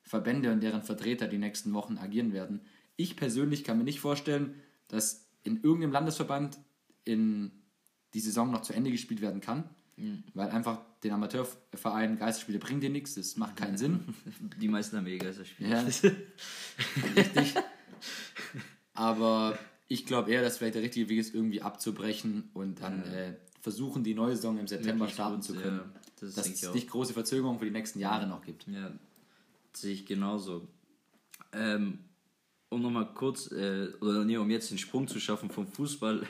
Verbände 0.03 0.51
und 0.51 0.61
deren 0.61 0.83
Vertreter 0.83 1.27
die 1.27 1.37
nächsten 1.37 1.73
Wochen 1.73 1.97
agieren 1.97 2.33
werden. 2.33 2.61
Ich 2.95 3.15
persönlich 3.15 3.63
kann 3.63 3.77
mir 3.77 3.83
nicht 3.83 3.99
vorstellen, 3.99 4.55
dass 4.87 5.27
in 5.43 5.61
irgendeinem 5.61 5.91
Landesverband 5.91 6.57
in 7.03 7.51
die 8.13 8.19
Saison 8.19 8.51
noch 8.51 8.61
zu 8.61 8.73
Ende 8.73 8.91
gespielt 8.91 9.21
werden 9.21 9.41
kann, 9.41 9.69
weil 10.33 10.49
einfach 10.49 10.79
den 11.03 11.13
Amateurverein 11.13 12.17
Geisterspiele 12.17 12.59
bringt 12.59 12.83
dir 12.83 12.89
nichts, 12.89 13.15
das 13.15 13.37
macht 13.37 13.55
keinen 13.55 13.77
Sinn. 13.77 14.13
die 14.61 14.67
meisten 14.67 14.97
haben 14.97 15.07
eh 15.07 15.17
Geisterspiele. 15.17 15.69
Ja. 15.69 15.81
Richtig. 17.15 17.55
Aber 18.93 19.57
ich 19.87 20.05
glaube 20.05 20.31
eher, 20.31 20.41
dass 20.41 20.57
vielleicht 20.57 20.75
der 20.75 20.81
richtige 20.81 21.07
Weg 21.09 21.19
ist, 21.19 21.33
irgendwie 21.33 21.61
abzubrechen 21.61 22.49
und 22.53 22.81
dann 22.81 23.03
äh, 23.03 23.35
versuchen, 23.61 24.03
die 24.03 24.13
neue 24.13 24.35
Saison 24.35 24.57
im 24.57 24.67
September 24.67 25.05
Wirklich 25.05 25.13
starten 25.13 25.35
gut, 25.37 25.43
zu 25.43 25.53
können. 25.53 25.77
ja, 25.77 26.01
das 26.19 26.33
dass 26.35 26.47
es 26.47 26.73
nicht 26.73 26.89
große 26.89 27.13
Verzögerungen 27.13 27.59
für 27.59 27.65
die 27.65 27.71
nächsten 27.71 27.99
Jahre 27.99 28.27
noch 28.27 28.41
gibt. 28.41 28.67
Ja, 28.67 28.91
sehe 29.73 29.93
ich 29.93 30.05
genauso. 30.05 30.67
Ähm, 31.53 31.99
um 32.69 32.81
nochmal 32.81 33.13
kurz, 33.13 33.51
äh, 33.51 33.87
oder 34.01 34.25
nee, 34.25 34.37
um 34.37 34.49
jetzt 34.49 34.71
den 34.71 34.77
Sprung 34.77 35.07
zu 35.07 35.19
schaffen 35.19 35.49
vom 35.49 35.67
Fußball 35.67 36.25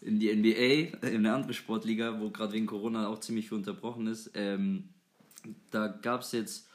in 0.00 0.18
die 0.18 0.34
NBA, 0.34 0.98
in 1.06 1.16
eine 1.16 1.34
andere 1.34 1.54
Sportliga, 1.54 2.20
wo 2.20 2.30
gerade 2.30 2.52
wegen 2.52 2.66
Corona 2.66 3.08
auch 3.08 3.20
ziemlich 3.20 3.48
viel 3.48 3.58
unterbrochen 3.58 4.06
ist. 4.06 4.30
Ähm, 4.34 4.90
da 5.70 5.88
gab 5.88 6.20
es 6.22 6.32
jetzt, 6.32 6.68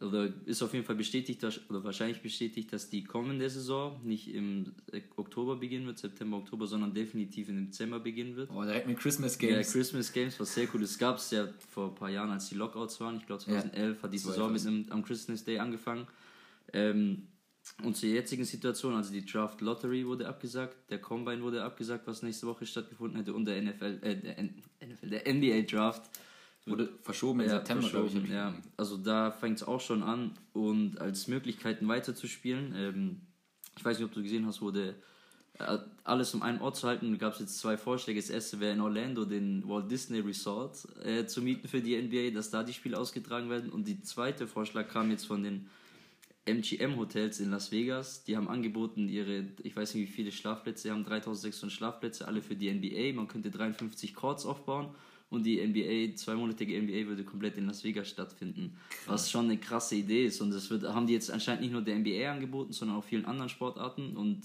oder 0.00 0.32
ist 0.44 0.62
auf 0.62 0.72
jeden 0.74 0.84
Fall 0.84 0.96
bestätigt, 0.96 1.42
oder 1.68 1.84
wahrscheinlich 1.84 2.20
bestätigt, 2.20 2.72
dass 2.72 2.88
die 2.88 3.04
kommende 3.04 3.48
Saison 3.50 4.00
nicht 4.04 4.32
im 4.32 4.74
Oktober 5.16 5.56
beginnen 5.56 5.86
wird, 5.86 5.98
September, 5.98 6.38
Oktober, 6.38 6.66
sondern 6.66 6.94
definitiv 6.94 7.48
im 7.48 7.66
Dezember 7.66 8.00
beginnen 8.00 8.36
wird. 8.36 8.50
Oh, 8.50 8.62
direkt 8.62 8.86
mit 8.86 8.98
Christmas 8.98 9.40
Ja, 9.40 9.48
Games. 9.50 9.72
Christmas 9.72 10.12
Games 10.12 10.38
war 10.38 10.46
sehr 10.46 10.68
cool. 10.72 10.80
Das 10.80 10.98
gab 10.98 11.16
es 11.18 11.30
ja 11.30 11.48
vor 11.70 11.88
ein 11.88 11.94
paar 11.94 12.10
Jahren, 12.10 12.30
als 12.30 12.48
die 12.48 12.54
Lockouts 12.54 13.00
waren. 13.00 13.16
Ich 13.16 13.26
glaube 13.26 13.42
2011 13.42 14.02
hat 14.02 14.12
die 14.12 14.18
so 14.18 14.30
Saison 14.30 14.52
mit 14.52 14.66
einem, 14.66 14.86
am 14.90 15.04
Christmas 15.04 15.44
Day 15.44 15.58
angefangen. 15.58 16.06
Ähm, 16.72 17.28
und 17.84 17.96
zur 17.96 18.08
jetzigen 18.08 18.44
Situation, 18.44 18.94
also 18.94 19.12
die 19.12 19.24
Draft 19.24 19.60
Lottery 19.60 20.06
wurde 20.06 20.28
abgesagt, 20.28 20.76
der 20.90 21.00
Combine 21.00 21.42
wurde 21.42 21.62
abgesagt, 21.62 22.06
was 22.06 22.22
nächste 22.22 22.46
Woche 22.46 22.66
stattgefunden 22.66 23.18
hätte, 23.18 23.32
und 23.34 23.44
der 23.44 23.60
NFL, 23.62 23.98
äh, 24.02 24.16
der 24.16 24.38
N- 24.38 24.62
NFL, 24.84 25.08
der 25.10 25.26
NBA 25.32 25.62
Draft 25.62 26.02
Wurde 26.66 26.90
verschoben 27.02 27.40
im 27.40 27.46
ja, 27.48 27.56
September, 27.56 27.88
glaube 27.88 28.06
ich. 28.08 28.12
verschoben, 28.12 28.32
ja. 28.32 28.54
Also 28.76 28.98
da 28.98 29.30
fängt 29.30 29.56
es 29.56 29.62
auch 29.66 29.80
schon 29.80 30.02
an 30.02 30.32
und 30.52 31.00
als 31.00 31.26
Möglichkeiten 31.26 31.88
weiterzuspielen. 31.88 32.74
Ähm, 32.76 33.20
ich 33.76 33.84
weiß 33.84 33.98
nicht, 33.98 34.04
ob 34.06 34.12
du 34.12 34.22
gesehen 34.22 34.44
hast, 34.46 34.60
wurde 34.60 34.94
äh, 35.58 35.78
alles 36.04 36.34
um 36.34 36.42
einen 36.42 36.60
Ort 36.60 36.76
zu 36.76 36.86
halten. 36.86 37.16
Gab 37.16 37.32
es 37.34 37.40
jetzt 37.40 37.58
zwei 37.58 37.78
Vorschläge. 37.78 38.20
Das 38.20 38.28
erste 38.28 38.60
wäre 38.60 38.74
in 38.74 38.80
Orlando 38.80 39.24
den 39.24 39.66
Walt 39.66 39.90
Disney 39.90 40.20
Resort 40.20 40.86
äh, 41.04 41.24
zu 41.26 41.40
mieten 41.40 41.68
für 41.68 41.80
die 41.80 41.96
NBA, 41.96 42.34
dass 42.34 42.50
da 42.50 42.62
die 42.62 42.74
Spiele 42.74 42.98
ausgetragen 42.98 43.48
werden. 43.48 43.70
Und 43.70 43.88
die 43.88 44.02
zweite 44.02 44.46
Vorschlag 44.46 44.88
kam 44.88 45.10
jetzt 45.10 45.26
von 45.26 45.42
den 45.42 45.68
MGM-Hotels 46.48 47.40
in 47.40 47.50
Las 47.50 47.70
Vegas. 47.72 48.24
Die 48.24 48.36
haben 48.36 48.48
angeboten, 48.48 49.08
ihre, 49.08 49.44
ich 49.62 49.76
weiß 49.76 49.94
nicht 49.94 50.08
wie 50.08 50.12
viele 50.12 50.32
Schlafplätze, 50.32 50.90
haben 50.90 51.04
3600 51.04 51.72
Schlafplätze, 51.76 52.26
alle 52.26 52.42
für 52.42 52.56
die 52.56 52.72
NBA. 52.72 53.14
Man 53.14 53.28
könnte 53.28 53.50
53 53.50 54.14
Courts 54.14 54.44
aufbauen 54.46 54.94
und 55.30 55.44
die 55.44 55.60
NBA, 55.64 56.16
zweimonatige 56.16 56.80
NBA 56.80 57.06
würde 57.06 57.24
komplett 57.24 57.56
in 57.58 57.66
Las 57.66 57.84
Vegas 57.84 58.08
stattfinden. 58.08 58.76
Was 59.06 59.30
schon 59.30 59.44
eine 59.44 59.58
krasse 59.58 59.96
Idee 59.96 60.24
ist. 60.26 60.40
Und 60.40 60.50
das 60.50 60.70
wird, 60.70 60.84
haben 60.84 61.06
die 61.06 61.12
jetzt 61.12 61.30
anscheinend 61.30 61.62
nicht 61.62 61.72
nur 61.72 61.82
der 61.82 61.98
NBA 61.98 62.30
angeboten, 62.32 62.72
sondern 62.72 62.96
auch 62.96 63.04
vielen 63.04 63.26
anderen 63.26 63.48
Sportarten. 63.50 64.16
Und 64.16 64.42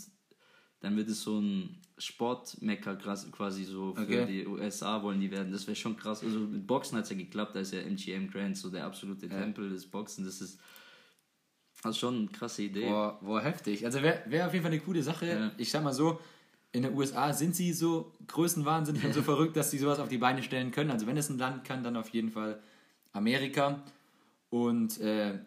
dann 0.81 0.97
wird 0.97 1.07
es 1.07 1.21
so 1.23 1.39
ein 1.39 1.77
Sportmecker 1.97 2.95
krass- 2.97 3.31
quasi 3.31 3.63
so 3.63 3.93
für 3.95 4.01
Okay. 4.01 4.25
die 4.25 4.45
USA 4.47 5.01
wollen 5.01 5.21
die 5.21 5.31
werden. 5.31 5.51
Das 5.53 5.65
wäre 5.67 5.75
schon 5.75 5.95
krass. 5.95 6.21
Also 6.23 6.39
mit 6.39 6.67
Boxen 6.67 6.97
hat 6.97 7.05
es 7.05 7.11
ja 7.11 7.15
geklappt, 7.15 7.55
da 7.55 7.61
ist 7.61 7.71
ja 7.73 7.79
MGM 7.81 8.29
Grand 8.29 8.57
so 8.57 8.69
der 8.69 8.85
absolute 8.85 9.29
Tempel 9.29 9.69
des 9.69 9.85
Boxen. 9.85 10.25
Das 10.25 10.41
ist 10.41 10.59
also 11.85 11.99
schon 11.99 12.15
eine 12.15 12.27
krasse 12.27 12.63
Idee. 12.63 12.87
Boah, 12.87 13.19
boah 13.21 13.41
heftig. 13.41 13.85
Also 13.85 14.01
wäre 14.01 14.21
wär 14.27 14.47
auf 14.47 14.53
jeden 14.53 14.63
Fall 14.63 14.71
eine 14.71 14.81
coole 14.81 15.03
Sache. 15.03 15.27
Ja. 15.27 15.51
Ich 15.57 15.71
sag 15.71 15.83
mal 15.83 15.93
so, 15.93 16.19
in 16.71 16.83
den 16.83 16.95
USA 16.95 17.33
sind 17.33 17.55
sie 17.55 17.71
so 17.73 18.11
größenwahnsinnig 18.27 19.03
und 19.05 19.13
so 19.13 19.21
verrückt, 19.23 19.55
dass 19.55 19.71
sie 19.71 19.77
sowas 19.77 19.99
auf 19.99 20.09
die 20.09 20.17
Beine 20.17 20.43
stellen 20.43 20.71
können. 20.71 20.91
Also 20.91 21.07
wenn 21.07 21.17
es 21.17 21.29
ein 21.29 21.37
Land 21.37 21.63
kann, 21.63 21.83
dann 21.83 21.95
auf 21.95 22.09
jeden 22.09 22.31
Fall 22.31 22.59
Amerika. 23.11 23.83
Und 24.49 24.99
äh, 24.99 25.39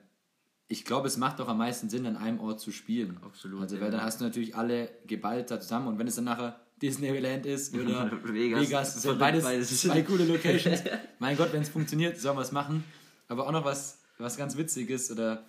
ich 0.68 0.84
glaube, 0.84 1.08
es 1.08 1.16
macht 1.16 1.40
auch 1.40 1.48
am 1.48 1.58
meisten 1.58 1.88
Sinn, 1.88 2.06
an 2.06 2.16
einem 2.16 2.40
Ort 2.40 2.60
zu 2.60 2.72
spielen. 2.72 3.18
Absolut, 3.22 3.62
Also 3.62 3.76
ja. 3.76 3.82
weil 3.82 3.90
dann 3.90 4.02
hast 4.02 4.20
du 4.20 4.24
natürlich 4.24 4.56
alle 4.56 4.90
geballt 5.06 5.50
da 5.50 5.60
zusammen 5.60 5.88
und 5.88 5.98
wenn 5.98 6.06
es 6.06 6.16
dann 6.16 6.24
nachher 6.24 6.60
Disneyland 6.80 7.46
ist 7.46 7.74
oder 7.74 8.10
Vegas. 8.24 8.60
Vegas, 8.60 8.94
das 8.94 9.02
sind 9.02 9.18
beides, 9.18 9.44
beides. 9.44 9.80
zwei 9.80 10.02
coole 10.02 10.24
Locations. 10.24 10.82
mein 11.18 11.36
Gott, 11.36 11.52
wenn 11.52 11.62
es 11.62 11.68
funktioniert, 11.68 12.20
sollen 12.20 12.36
wir 12.36 12.42
es 12.42 12.52
machen. 12.52 12.84
Aber 13.28 13.46
auch 13.46 13.52
noch 13.52 13.64
was, 13.64 13.98
was 14.18 14.36
ganz 14.36 14.56
Witziges 14.56 15.10
oder 15.10 15.44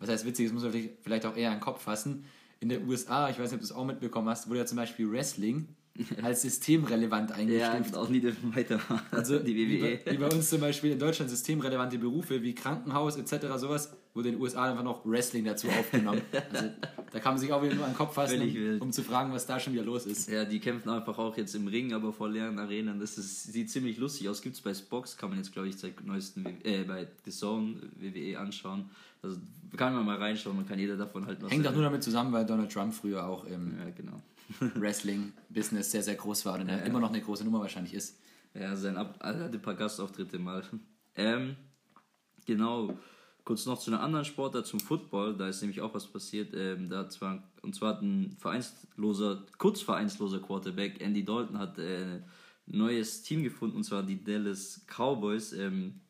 was 0.00 0.08
heißt 0.08 0.24
Witziges, 0.26 0.52
muss 0.52 0.64
man 0.64 0.72
vielleicht- 0.72 1.26
auch 1.26 1.36
eher 1.36 1.50
an 1.50 1.58
den 1.58 1.62
Kopf 1.62 1.82
fassen. 1.82 2.24
In 2.58 2.68
der 2.68 2.82
USA, 2.82 3.30
ich 3.30 3.38
weiß 3.38 3.50
nicht, 3.50 3.54
ob 3.54 3.60
du 3.60 3.64
es 3.64 3.72
auch 3.72 3.84
mitbekommen 3.84 4.28
hast, 4.28 4.48
wurde 4.48 4.58
ja 4.58 4.66
zum 4.66 4.76
Beispiel 4.76 5.10
Wrestling 5.10 5.68
als 6.22 6.42
systemrelevant 6.42 7.30
ja, 7.30 7.36
eingestuft. 7.36 7.96
auch 7.96 8.08
nie 8.08 8.20
dürfen 8.20 8.54
weitermachen. 8.54 9.00
Also 9.10 9.38
die 9.38 9.54
wie 9.54 9.82
WWE. 9.82 10.00
bei, 10.04 10.12
wie 10.12 10.16
bei 10.18 10.28
uns 10.28 10.48
zum 10.48 10.60
Beispiel 10.60 10.92
in 10.92 10.98
Deutschland 10.98 11.30
systemrelevante 11.30 11.98
Berufe 11.98 12.42
wie 12.42 12.54
Krankenhaus 12.54 13.16
etc. 13.16 13.46
sowas 13.56 13.92
wurde 14.14 14.30
in 14.30 14.34
den 14.34 14.42
USA 14.42 14.70
einfach 14.70 14.82
noch 14.82 15.04
Wrestling 15.04 15.44
dazu 15.44 15.68
aufgenommen. 15.68 16.22
Also, 16.52 16.70
da 17.12 17.18
kann 17.20 17.34
man 17.34 17.40
sich 17.40 17.52
auch 17.52 17.62
wieder 17.62 17.74
nur 17.74 17.84
an 17.84 17.92
den 17.92 17.96
Kopf 17.96 18.14
fassen, 18.14 18.40
um, 18.40 18.82
um 18.82 18.92
zu 18.92 19.02
fragen, 19.02 19.32
was 19.32 19.46
da 19.46 19.58
schon 19.58 19.72
wieder 19.72 19.84
los 19.84 20.06
ist. 20.06 20.28
Ja, 20.28 20.44
die 20.44 20.60
kämpfen 20.60 20.90
einfach 20.90 21.18
auch 21.18 21.36
jetzt 21.36 21.54
im 21.54 21.66
Ring, 21.66 21.92
aber 21.92 22.12
vor 22.12 22.28
leeren 22.28 22.58
Arenen. 22.58 22.98
Das 23.00 23.18
ist, 23.18 23.52
sieht 23.52 23.70
ziemlich 23.70 23.98
lustig 23.98 24.28
aus. 24.28 24.42
Gibt 24.42 24.56
es 24.56 24.60
bei 24.60 24.74
Spox, 24.74 25.16
kann 25.16 25.30
man 25.30 25.38
jetzt, 25.38 25.52
glaube 25.52 25.68
ich, 25.68 25.76
seit 25.76 26.04
neuesten, 26.04 26.46
äh, 26.64 26.84
bei 26.84 27.08
The 27.24 27.30
Zone 27.30 27.76
WWE 27.96 28.38
anschauen. 28.38 28.90
Also 29.22 29.38
kann 29.76 29.94
man 29.94 30.04
mal 30.04 30.16
reinschauen, 30.16 30.56
man 30.56 30.66
kann 30.66 30.78
jeder 30.78 30.96
davon 30.96 31.26
halt 31.26 31.42
was 31.42 31.50
Hängt 31.50 31.66
auch 31.66 31.74
nur 31.74 31.82
damit 31.82 32.02
zusammen, 32.02 32.32
weil 32.32 32.46
Donald 32.46 32.72
Trump 32.72 32.94
früher 32.94 33.26
auch 33.26 33.44
im 33.44 33.76
Ja, 33.78 33.90
genau. 33.90 34.22
Wrestling-Business 34.74 35.90
sehr, 35.90 36.02
sehr 36.02 36.14
groß 36.16 36.44
war 36.46 36.58
und 36.58 36.68
er 36.68 36.84
immer 36.84 37.00
noch 37.00 37.10
eine 37.10 37.20
große 37.20 37.44
Nummer 37.44 37.60
wahrscheinlich 37.60 37.94
ist. 37.94 38.18
Ja, 38.54 38.74
sein 38.76 38.96
Ab 38.96 39.18
er 39.20 39.44
hatte 39.44 39.58
ein 39.58 39.62
paar 39.62 39.74
Gastauftritte 39.74 40.38
mal. 40.38 40.64
Ähm, 41.14 41.56
genau. 42.46 42.96
Kurz 43.44 43.66
noch 43.66 43.78
zu 43.78 43.90
einer 43.90 44.02
anderen 44.02 44.24
Sportart, 44.24 44.66
zum 44.66 44.80
Football. 44.80 45.36
Da 45.36 45.48
ist 45.48 45.60
nämlich 45.60 45.80
auch 45.80 45.94
was 45.94 46.06
passiert. 46.06 46.52
Ähm, 46.54 46.88
da 46.88 47.08
zwar, 47.08 47.42
und 47.62 47.74
zwar 47.74 47.94
hat 47.96 48.02
ein 48.02 48.36
vereinsloser, 48.38 49.46
kurz 49.58 49.82
vereinsloser 49.82 50.40
Quarterback, 50.40 51.00
Andy 51.00 51.24
Dalton, 51.24 51.58
hat 51.58 51.78
äh, 51.78 52.16
ein 52.16 52.24
neues 52.66 53.22
Team 53.22 53.42
gefunden, 53.42 53.76
und 53.76 53.84
zwar 53.84 54.02
die 54.02 54.22
Dallas 54.22 54.84
Cowboys. 54.86 55.52
Ähm, 55.52 56.00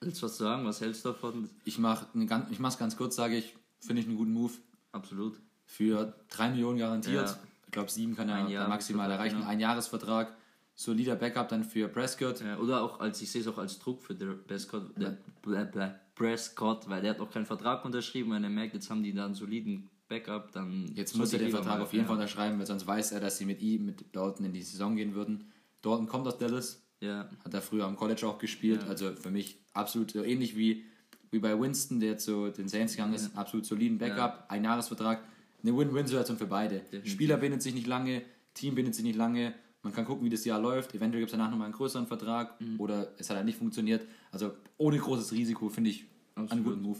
willst 0.00 0.22
du 0.22 0.26
was 0.26 0.38
sagen? 0.38 0.64
Was 0.66 0.80
hältst 0.80 1.04
du 1.04 1.10
davon? 1.10 1.48
Ich 1.64 1.78
mache 1.78 2.06
ich 2.50 2.58
mach's 2.58 2.78
ganz 2.78 2.96
kurz, 2.96 3.16
sage 3.16 3.36
ich, 3.36 3.54
finde 3.80 4.02
ich 4.02 4.08
einen 4.08 4.16
guten 4.16 4.32
Move. 4.32 4.52
Absolut. 4.92 5.40
Für 5.68 6.14
3 6.30 6.50
Millionen 6.50 6.78
garantiert. 6.78 7.28
Ja. 7.28 7.38
Ich 7.66 7.72
glaube, 7.72 7.90
7 7.90 8.16
kann 8.16 8.30
er 8.30 8.48
Jahr 8.48 8.68
maximal 8.68 9.10
erreichen. 9.10 9.42
Ein 9.42 9.60
Jahresvertrag. 9.60 10.34
Solider 10.74 11.14
Backup 11.14 11.48
dann 11.48 11.62
für 11.62 11.88
Prescott. 11.88 12.40
Ja, 12.40 12.56
oder 12.56 12.82
auch 12.82 13.00
als, 13.00 13.20
ich 13.20 13.30
sehe 13.30 13.42
es 13.42 13.48
auch 13.48 13.58
als 13.58 13.78
Druck 13.78 14.02
für 14.02 14.14
der 14.14 14.32
Prescott, 14.32 14.96
der, 14.96 15.18
bla, 15.42 15.64
bla, 15.64 15.94
Prescott, 16.14 16.88
weil 16.88 17.02
der 17.02 17.10
hat 17.10 17.20
auch 17.20 17.30
keinen 17.30 17.44
Vertrag 17.44 17.84
unterschrieben, 17.84 18.30
wenn 18.32 18.44
er 18.44 18.50
merkt, 18.50 18.74
jetzt 18.74 18.88
haben 18.88 19.02
die 19.02 19.12
da 19.12 19.26
einen 19.26 19.34
soliden 19.34 19.90
Backup, 20.08 20.52
dann. 20.52 20.90
Jetzt 20.94 21.16
muss 21.16 21.32
er 21.34 21.40
den 21.40 21.50
Vertrag 21.50 21.78
mal- 21.78 21.82
auf 21.82 21.92
jeden 21.92 22.04
ja. 22.04 22.08
Fall 22.08 22.16
unterschreiben, 22.16 22.58
weil 22.58 22.66
sonst 22.66 22.86
weiß 22.86 23.12
er, 23.12 23.20
dass 23.20 23.36
sie 23.36 23.44
mit 23.44 23.60
ihm, 23.60 23.84
mit 23.84 24.16
Dalton 24.16 24.46
in 24.46 24.52
die 24.52 24.62
Saison 24.62 24.96
gehen 24.96 25.14
würden. 25.14 25.52
Dalton 25.82 26.06
kommt 26.06 26.26
aus 26.26 26.38
Dallas, 26.38 26.82
Ja, 27.00 27.28
hat 27.44 27.52
er 27.52 27.60
früher 27.60 27.84
am 27.84 27.96
College 27.96 28.26
auch 28.26 28.38
gespielt. 28.38 28.84
Also 28.88 29.12
für 29.12 29.30
mich 29.30 29.60
absolut 29.74 30.12
so 30.12 30.22
ähnlich 30.24 30.56
wie, 30.56 30.84
wie 31.30 31.40
bei 31.40 31.60
Winston, 31.60 32.00
der 32.00 32.16
zu 32.16 32.48
den 32.48 32.68
Saints 32.68 32.94
gegangen 32.94 33.14
ist. 33.14 33.36
Absolut 33.36 33.66
soliden 33.66 33.98
Backup, 33.98 34.46
ein 34.48 34.64
Jahresvertrag. 34.64 35.22
Eine 35.62 35.76
Win-Win-Situation 35.76 36.36
für 36.38 36.46
beide. 36.46 36.82
Spieler 37.04 37.36
bindet 37.36 37.62
sich 37.62 37.74
nicht 37.74 37.86
lange, 37.86 38.22
Team 38.54 38.74
bindet 38.74 38.94
sich 38.94 39.04
nicht 39.04 39.16
lange. 39.16 39.54
Man 39.82 39.92
kann 39.92 40.04
gucken, 40.04 40.24
wie 40.24 40.30
das 40.30 40.44
Jahr 40.44 40.60
läuft. 40.60 40.94
Eventuell 40.94 41.20
gibt 41.22 41.30
es 41.32 41.36
danach 41.38 41.50
nochmal 41.50 41.66
einen 41.66 41.74
größeren 41.74 42.06
Vertrag 42.06 42.60
Mhm. 42.60 42.80
oder 42.80 43.12
es 43.18 43.28
hat 43.30 43.36
halt 43.36 43.46
nicht 43.46 43.58
funktioniert. 43.58 44.06
Also 44.32 44.52
ohne 44.76 44.98
großes 44.98 45.32
Risiko 45.32 45.68
finde 45.68 45.90
ich 45.90 46.04
einen 46.34 46.46
Absolut. 46.46 46.64
guten 46.66 46.82
Move. 46.82 46.98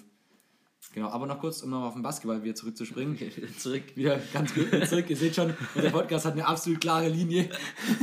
Genau, 0.94 1.08
aber 1.08 1.26
noch 1.26 1.40
kurz, 1.40 1.62
um 1.62 1.70
nochmal 1.70 1.88
auf 1.88 1.94
den 1.94 2.02
Basketball 2.02 2.42
wieder 2.42 2.54
zurückzuspringen. 2.54 3.14
okay, 3.16 3.30
zurück. 3.58 3.82
Wieder 3.96 4.18
ganz 4.32 4.54
gut 4.54 4.70
zurück. 4.88 5.10
Ihr 5.10 5.16
seht 5.16 5.34
schon, 5.34 5.52
unser 5.74 5.90
Podcast 5.90 6.24
hat 6.24 6.32
eine 6.34 6.46
absolut 6.46 6.80
klare 6.80 7.08
Linie. 7.08 7.48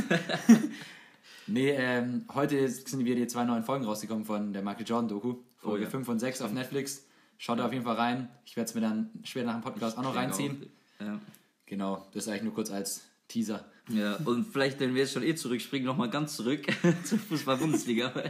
nee, 1.46 1.70
ähm, 1.70 2.24
heute 2.34 2.68
sind 2.68 3.04
wieder 3.04 3.16
die 3.16 3.26
zwei 3.26 3.44
neuen 3.44 3.64
Folgen 3.64 3.84
rausgekommen 3.84 4.24
von 4.24 4.52
der 4.52 4.62
Michael 4.62 4.86
Jordan 4.86 5.08
Doku. 5.08 5.36
Folge 5.58 5.80
Oh 5.80 5.84
ja. 5.84 5.90
5 5.90 6.08
und 6.08 6.18
6 6.18 6.42
auf 6.42 6.52
Netflix. 6.52 7.04
Schaut 7.38 7.58
da 7.58 7.66
auf 7.66 7.72
jeden 7.72 7.84
Fall 7.84 7.96
rein. 7.96 8.28
Ich 8.44 8.56
werde 8.56 8.68
es 8.68 8.74
mir 8.74 8.80
dann 8.80 9.10
später 9.24 9.46
nach 9.46 9.54
dem 9.54 9.62
Podcast 9.62 9.98
auch 9.98 10.02
noch 10.02 10.14
reinziehen. 10.16 10.66
Ja. 11.00 11.18
Genau, 11.66 12.06
das 12.12 12.24
ist 12.24 12.28
eigentlich 12.30 12.44
nur 12.44 12.54
kurz 12.54 12.70
als 12.70 13.02
Teaser. 13.28 13.64
ja, 13.88 14.16
und 14.24 14.46
vielleicht, 14.46 14.78
wenn 14.78 14.94
wir 14.94 15.02
jetzt 15.02 15.12
schon 15.12 15.24
eh 15.24 15.34
zurückspringen, 15.34 15.84
nochmal 15.86 16.08
ganz 16.10 16.36
zurück 16.36 16.64
zur 17.04 17.18
Fußball-Bundesliga. 17.18 18.12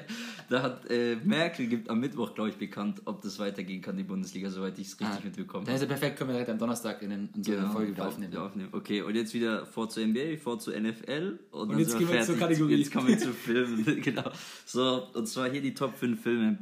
Da 0.49 0.63
hat 0.63 0.89
äh, 0.89 1.17
Merkel 1.25 1.67
gibt 1.67 1.91
am 1.91 1.99
Mittwoch, 1.99 2.33
glaube 2.37 2.51
ich, 2.51 2.55
bekannt, 2.57 3.03
ob 3.05 3.21
das 3.21 3.41
weitergehen 3.41 3.83
kann, 3.83 3.97
die 3.97 4.05
Bundesliga, 4.05 4.49
soweit 4.49 4.79
ich 4.79 4.87
es 4.87 5.01
richtig 5.01 5.25
mitbekommen 5.25 5.67
Dann 5.67 5.75
ist 5.75 5.81
ja 5.81 5.89
perfekt, 5.89 6.17
können 6.17 6.31
wir 6.31 6.35
direkt 6.35 6.51
am 6.51 6.59
Donnerstag 6.59 7.03
in 7.03 7.11
den, 7.11 7.29
unsere 7.35 7.57
Genau, 7.57 7.73
Folge 7.73 7.91
wieder 7.93 8.07
aufnehmen. 8.07 8.31
wieder 8.31 8.45
aufnehmen. 8.45 8.69
Okay, 8.71 9.03
und 9.03 9.17
jetzt 9.17 9.35
wieder 9.35 9.67
vor 9.67 9.89
zur 9.89 10.07
NBA, 10.07 10.37
vor 10.41 10.61
zur 10.61 10.79
NFL. 10.79 11.41
Und, 11.51 11.73
dann 11.73 11.81
jetzt 11.81 11.99
gehen 11.99 12.09
wir 12.09 12.23
zur 12.23 12.37
Kategorie. 12.39 12.77
Jetzt 12.77 12.93
kommen 12.93 13.09
wir 13.09 13.19
zu 13.19 13.33
Filmen. 13.33 14.01
genau. 14.03 14.31
So, 14.65 15.09
und 15.15 15.27
zwar 15.27 15.51
hier 15.51 15.61
die 15.63 15.75
Top 15.75 15.97
5 15.97 16.23
Filme, 16.23 16.59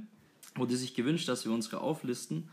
die 0.56 0.76
sich 0.76 0.94
gewünscht, 0.94 1.28
dass 1.28 1.44
wir 1.44 1.52
unsere 1.52 1.80
auflisten. 1.80 2.48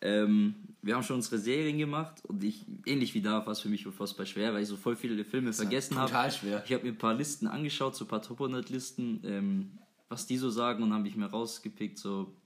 Ähm, 0.00 0.54
wir 0.82 0.94
haben 0.94 1.02
schon 1.02 1.16
unsere 1.16 1.38
Serien 1.38 1.78
gemacht 1.78 2.22
und 2.24 2.44
ich, 2.44 2.66
ähnlich 2.84 3.14
wie 3.14 3.22
da, 3.22 3.44
war 3.46 3.52
es 3.52 3.60
für 3.60 3.68
mich 3.68 3.86
unfassbar 3.86 4.26
schwer, 4.26 4.52
weil 4.52 4.62
ich 4.62 4.68
so 4.68 4.76
voll 4.76 4.94
viele 4.94 5.24
Filme 5.24 5.52
vergessen 5.52 5.96
habe. 5.96 6.10
Total 6.10 6.30
schwer. 6.30 6.62
Ich 6.66 6.72
habe 6.72 6.84
mir 6.84 6.90
ein 6.90 6.98
paar 6.98 7.14
Listen 7.14 7.46
angeschaut, 7.46 7.96
so 7.96 8.04
ein 8.04 8.08
paar 8.08 8.22
Top 8.22 8.40
100 8.40 8.68
Listen, 8.68 9.20
ähm, 9.24 9.78
was 10.08 10.26
die 10.26 10.36
so 10.36 10.50
sagen 10.50 10.82
und 10.82 10.92
habe 10.92 11.08
ich 11.08 11.16
mir 11.16 11.26
rausgepickt, 11.26 11.98
so, 11.98 12.36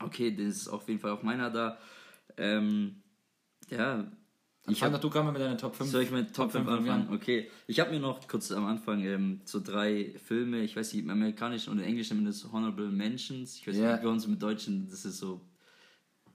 okay, 0.00 0.34
das 0.34 0.46
ist 0.46 0.68
auf 0.68 0.88
jeden 0.88 1.00
Fall 1.00 1.10
auch 1.10 1.22
meiner 1.22 1.50
da. 1.50 1.78
Ähm, 2.38 3.02
ja, 3.70 4.10
Ich 4.68 4.78
fand 4.80 5.02
du 5.02 5.08
mal 5.08 5.32
mit 5.32 5.40
deiner 5.40 5.56
Top 5.56 5.74
5. 5.76 5.90
soll 5.90 6.02
ich 6.02 6.10
mit 6.10 6.34
Top 6.34 6.50
5 6.52 6.64
fünf 6.66 6.78
anfangen? 6.78 7.08
Okay. 7.12 7.50
Ich 7.66 7.80
habe 7.80 7.90
mir 7.90 8.00
noch 8.00 8.26
kurz 8.28 8.50
am 8.52 8.66
Anfang 8.66 9.02
ähm, 9.04 9.40
so 9.44 9.60
drei 9.60 10.14
Filme, 10.26 10.60
ich 10.62 10.76
weiß 10.76 10.92
nicht, 10.94 11.02
im 11.04 11.10
Amerikanischen 11.10 11.70
und 11.70 11.78
im 11.78 11.84
Englischen 11.84 12.18
wir 12.20 12.26
das 12.26 12.50
Honorable 12.52 12.88
Mentions. 12.88 13.56
Ich 13.56 13.66
weiß 13.66 13.76
Ja. 13.76 13.92
nicht, 13.92 14.02
bei 14.02 14.08
uns 14.08 14.24
im 14.26 14.38
Deutschen, 14.38 14.88
das 14.90 15.04
ist 15.04 15.18
so 15.18 15.40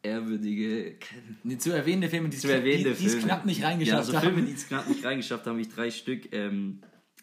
ehrwürdige, 0.01 0.97
Nee, 1.43 1.57
zu 1.57 1.71
erwähnende 1.71 2.09
Filme, 2.09 2.29
die 2.29 2.35
es 2.37 2.41
zu 2.41 2.51
erwähnende 2.53 2.91
die, 2.91 2.99
die 2.99 3.05
es 3.05 3.11
Filme. 3.13 3.27
knapp 3.27 3.45
nicht 3.45 3.61
Ja, 3.61 3.67
reingeschafft 3.67 3.97
also 3.99 4.13
haben. 4.17 4.23
Filme, 4.33 4.43
die 4.43 4.53
es 4.53 4.67
knapp 4.67 4.87
nicht 4.89 5.03
reingeschafft 5.05 5.45
haben, 5.45 5.53
habe 5.53 5.61
ich 5.61 5.69
drei 5.73 5.91
Stück. 5.91 6.33
Ähm, 6.33 6.79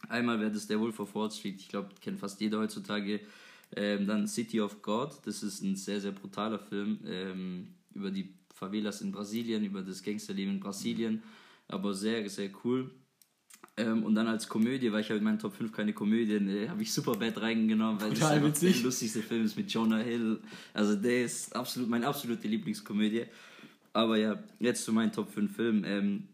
einmal 0.09 0.41
wäre 0.41 0.51
das 0.51 0.67
der 0.67 0.81
Wolf 0.81 0.99
of 1.01 1.15
Wall 1.15 1.31
Street, 1.31 1.57
ich 1.61 1.69
glaube, 1.69 1.91
kennt 2.01 2.19
fast 2.19 2.41
jeder 2.41 2.59
heutzutage. 2.59 3.21
Ähm, 3.77 4.07
dann 4.07 4.27
City 4.27 4.61
of 4.61 4.83
God, 4.83 5.13
das 5.27 5.43
ist 5.45 5.63
ein 5.63 5.77
sehr, 5.77 6.01
sehr 6.01 6.11
brutaler 6.13 6.59
Film 6.59 6.99
ähm, 7.07 7.69
über 7.95 8.11
die 8.11 8.35
Favelas 8.61 9.01
in 9.01 9.11
Brasilien, 9.11 9.65
über 9.65 9.83
das 9.83 10.03
Gangsterleben 10.03 10.55
in 10.55 10.61
Brasilien, 10.61 11.23
aber 11.67 11.95
sehr, 11.95 12.29
sehr 12.29 12.51
cool. 12.63 12.91
Ähm, 13.77 14.05
und 14.05 14.15
dann 14.15 14.27
als 14.27 14.49
Komödie, 14.49 14.93
weil 14.93 15.01
ich 15.01 15.09
habe 15.09 15.19
in 15.19 15.25
meinen 15.25 15.39
Top 15.39 15.55
5 15.55 15.73
keine 15.73 15.95
Komödien, 15.95 16.49
äh, 16.49 16.69
habe 16.69 16.83
ich 16.83 16.93
Superbad 16.93 17.41
reingenommen, 17.41 18.01
weil 18.01 18.11
das 18.11 18.19
Total 18.19 18.45
witzig. 18.45 18.75
der 18.75 18.83
lustigste 18.85 19.23
Film 19.23 19.45
ist 19.45 19.57
mit 19.57 19.73
Jonah 19.73 19.99
Hill. 19.99 20.41
Also 20.75 20.95
der 20.97 21.25
ist 21.25 21.57
absolut 21.57 21.89
meine 21.89 22.07
absolute 22.07 22.47
Lieblingskomödie. 22.47 23.25
Aber 23.93 24.17
ja, 24.19 24.43
jetzt 24.59 24.85
zu 24.85 24.93
meinen 24.93 25.13
Top 25.13 25.31
5 25.31 25.55
Filmen. 25.55 25.85
Ähm, 25.87 26.29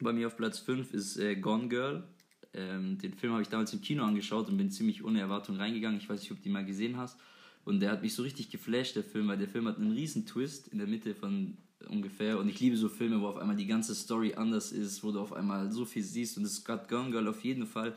bei 0.00 0.12
mir 0.12 0.28
auf 0.28 0.36
Platz 0.36 0.60
5 0.60 0.94
ist 0.94 1.16
äh, 1.16 1.36
Gone 1.36 1.68
Girl. 1.68 2.04
Ähm, 2.52 2.98
den 2.98 3.14
Film 3.14 3.32
habe 3.32 3.42
ich 3.42 3.48
damals 3.48 3.72
im 3.72 3.80
Kino 3.80 4.04
angeschaut 4.04 4.48
und 4.48 4.56
bin 4.56 4.70
ziemlich 4.70 5.04
ohne 5.04 5.20
Erwartung 5.20 5.56
reingegangen. 5.56 5.98
Ich 5.98 6.08
weiß 6.08 6.20
nicht, 6.20 6.30
ob 6.30 6.38
du 6.38 6.44
die 6.44 6.50
mal 6.50 6.64
gesehen 6.64 6.96
hast. 6.96 7.18
Und 7.64 7.80
der 7.80 7.90
hat 7.90 8.02
mich 8.02 8.14
so 8.14 8.22
richtig 8.22 8.50
geflasht, 8.50 8.94
der 8.94 9.04
Film, 9.04 9.28
weil 9.28 9.38
der 9.38 9.48
Film 9.48 9.66
hat 9.66 9.78
einen 9.78 9.92
riesen 9.92 10.26
Twist 10.26 10.68
in 10.68 10.78
der 10.78 10.86
Mitte 10.86 11.14
von 11.14 11.56
ungefähr. 11.86 12.38
Und 12.38 12.48
ich 12.48 12.60
liebe 12.60 12.76
so 12.76 12.88
Filme, 12.88 13.20
wo 13.20 13.26
auf 13.26 13.36
einmal 13.36 13.56
die 13.56 13.66
ganze 13.66 13.94
Story 13.94 14.34
anders 14.34 14.72
ist, 14.72 15.02
wo 15.04 15.12
du 15.12 15.20
auf 15.20 15.32
einmal 15.32 15.70
so 15.70 15.84
viel 15.84 16.02
siehst. 16.02 16.36
Und 16.36 16.44
das 16.44 16.52
ist 16.52 16.64
gerade 16.64 16.86
Gone 16.88 17.10
Girl 17.10 17.28
auf 17.28 17.44
jeden 17.44 17.66
Fall. 17.66 17.94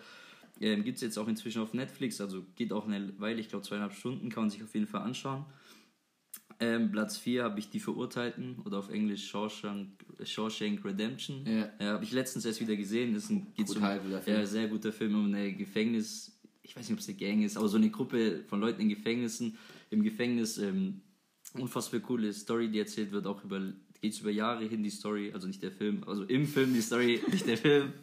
Ähm, 0.60 0.84
Gibt 0.84 0.96
es 0.96 1.02
jetzt 1.02 1.18
auch 1.18 1.28
inzwischen 1.28 1.62
auf 1.62 1.74
Netflix, 1.74 2.20
also 2.20 2.44
geht 2.56 2.74
auch 2.74 2.88
eine 2.88 3.14
Weile, 3.20 3.40
ich 3.40 3.50
glaube 3.50 3.66
zweieinhalb 3.66 3.94
Stunden, 3.94 4.30
kann 4.30 4.44
man 4.44 4.50
sich 4.50 4.64
auf 4.64 4.74
jeden 4.74 4.88
Fall 4.88 5.02
anschauen. 5.02 5.46
Ähm, 6.60 6.92
Platz 6.92 7.18
4 7.18 7.44
habe 7.44 7.60
ich 7.60 7.70
Die 7.70 7.80
Verurteilten 7.80 8.60
oder 8.66 8.80
auf 8.80 8.90
Englisch 8.90 9.28
Shawshank, 9.30 9.90
Shawshank 10.24 10.84
Redemption. 10.84 11.46
Ja. 11.46 11.94
habe 11.94 12.04
ich 12.04 12.12
letztens 12.12 12.46
erst 12.46 12.62
wieder 12.62 12.76
gesehen. 12.76 13.14
Das 13.14 13.26
ist 13.26 13.30
ein 13.30 13.54
geht's 13.54 13.74
Brutal 13.74 14.00
um. 14.00 14.12
Ja, 14.26 14.46
sehr 14.46 14.68
guter 14.68 14.92
Film 14.92 15.14
um 15.14 15.26
eine 15.28 15.54
Gefängnis. 15.54 16.40
Ich 16.64 16.76
weiß 16.76 16.90
nicht, 16.90 16.94
ob 16.94 17.00
es 17.00 17.08
eine 17.08 17.18
Gang 17.18 17.44
ist, 17.44 17.58
aber 17.58 17.68
so 17.68 17.78
eine 17.78 17.92
Gruppe 17.92 18.44
von 18.48 18.60
Leuten 18.60 18.82
in 18.82 18.90
Gefängnissen. 18.90 19.56
Im 19.92 20.02
Gefängnis 20.02 20.58
ähm, 20.58 21.02
unfassbar 21.54 22.00
coole 22.02 22.34
Story, 22.34 22.70
die 22.70 22.80
erzählt 22.80 23.12
wird, 23.12 23.28
auch 23.28 23.44
über 23.44 23.62
geht's 24.02 24.20
über 24.20 24.32
Jahre 24.32 24.66
hin 24.66 24.84
die 24.84 24.90
Story, 24.90 25.32
also 25.34 25.48
nicht 25.48 25.62
der 25.64 25.72
Film, 25.72 26.04
also 26.06 26.24
im 26.24 26.48
Film 26.48 26.74
die 26.74 26.82
Story, 26.82 27.22
nicht 27.32 27.48
der 27.48 27.58
Film. 27.58 27.94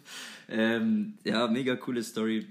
Ähm, 0.48 1.14
ja, 1.24 1.46
mega 1.46 1.76
coole 1.76 2.02
Story. 2.02 2.46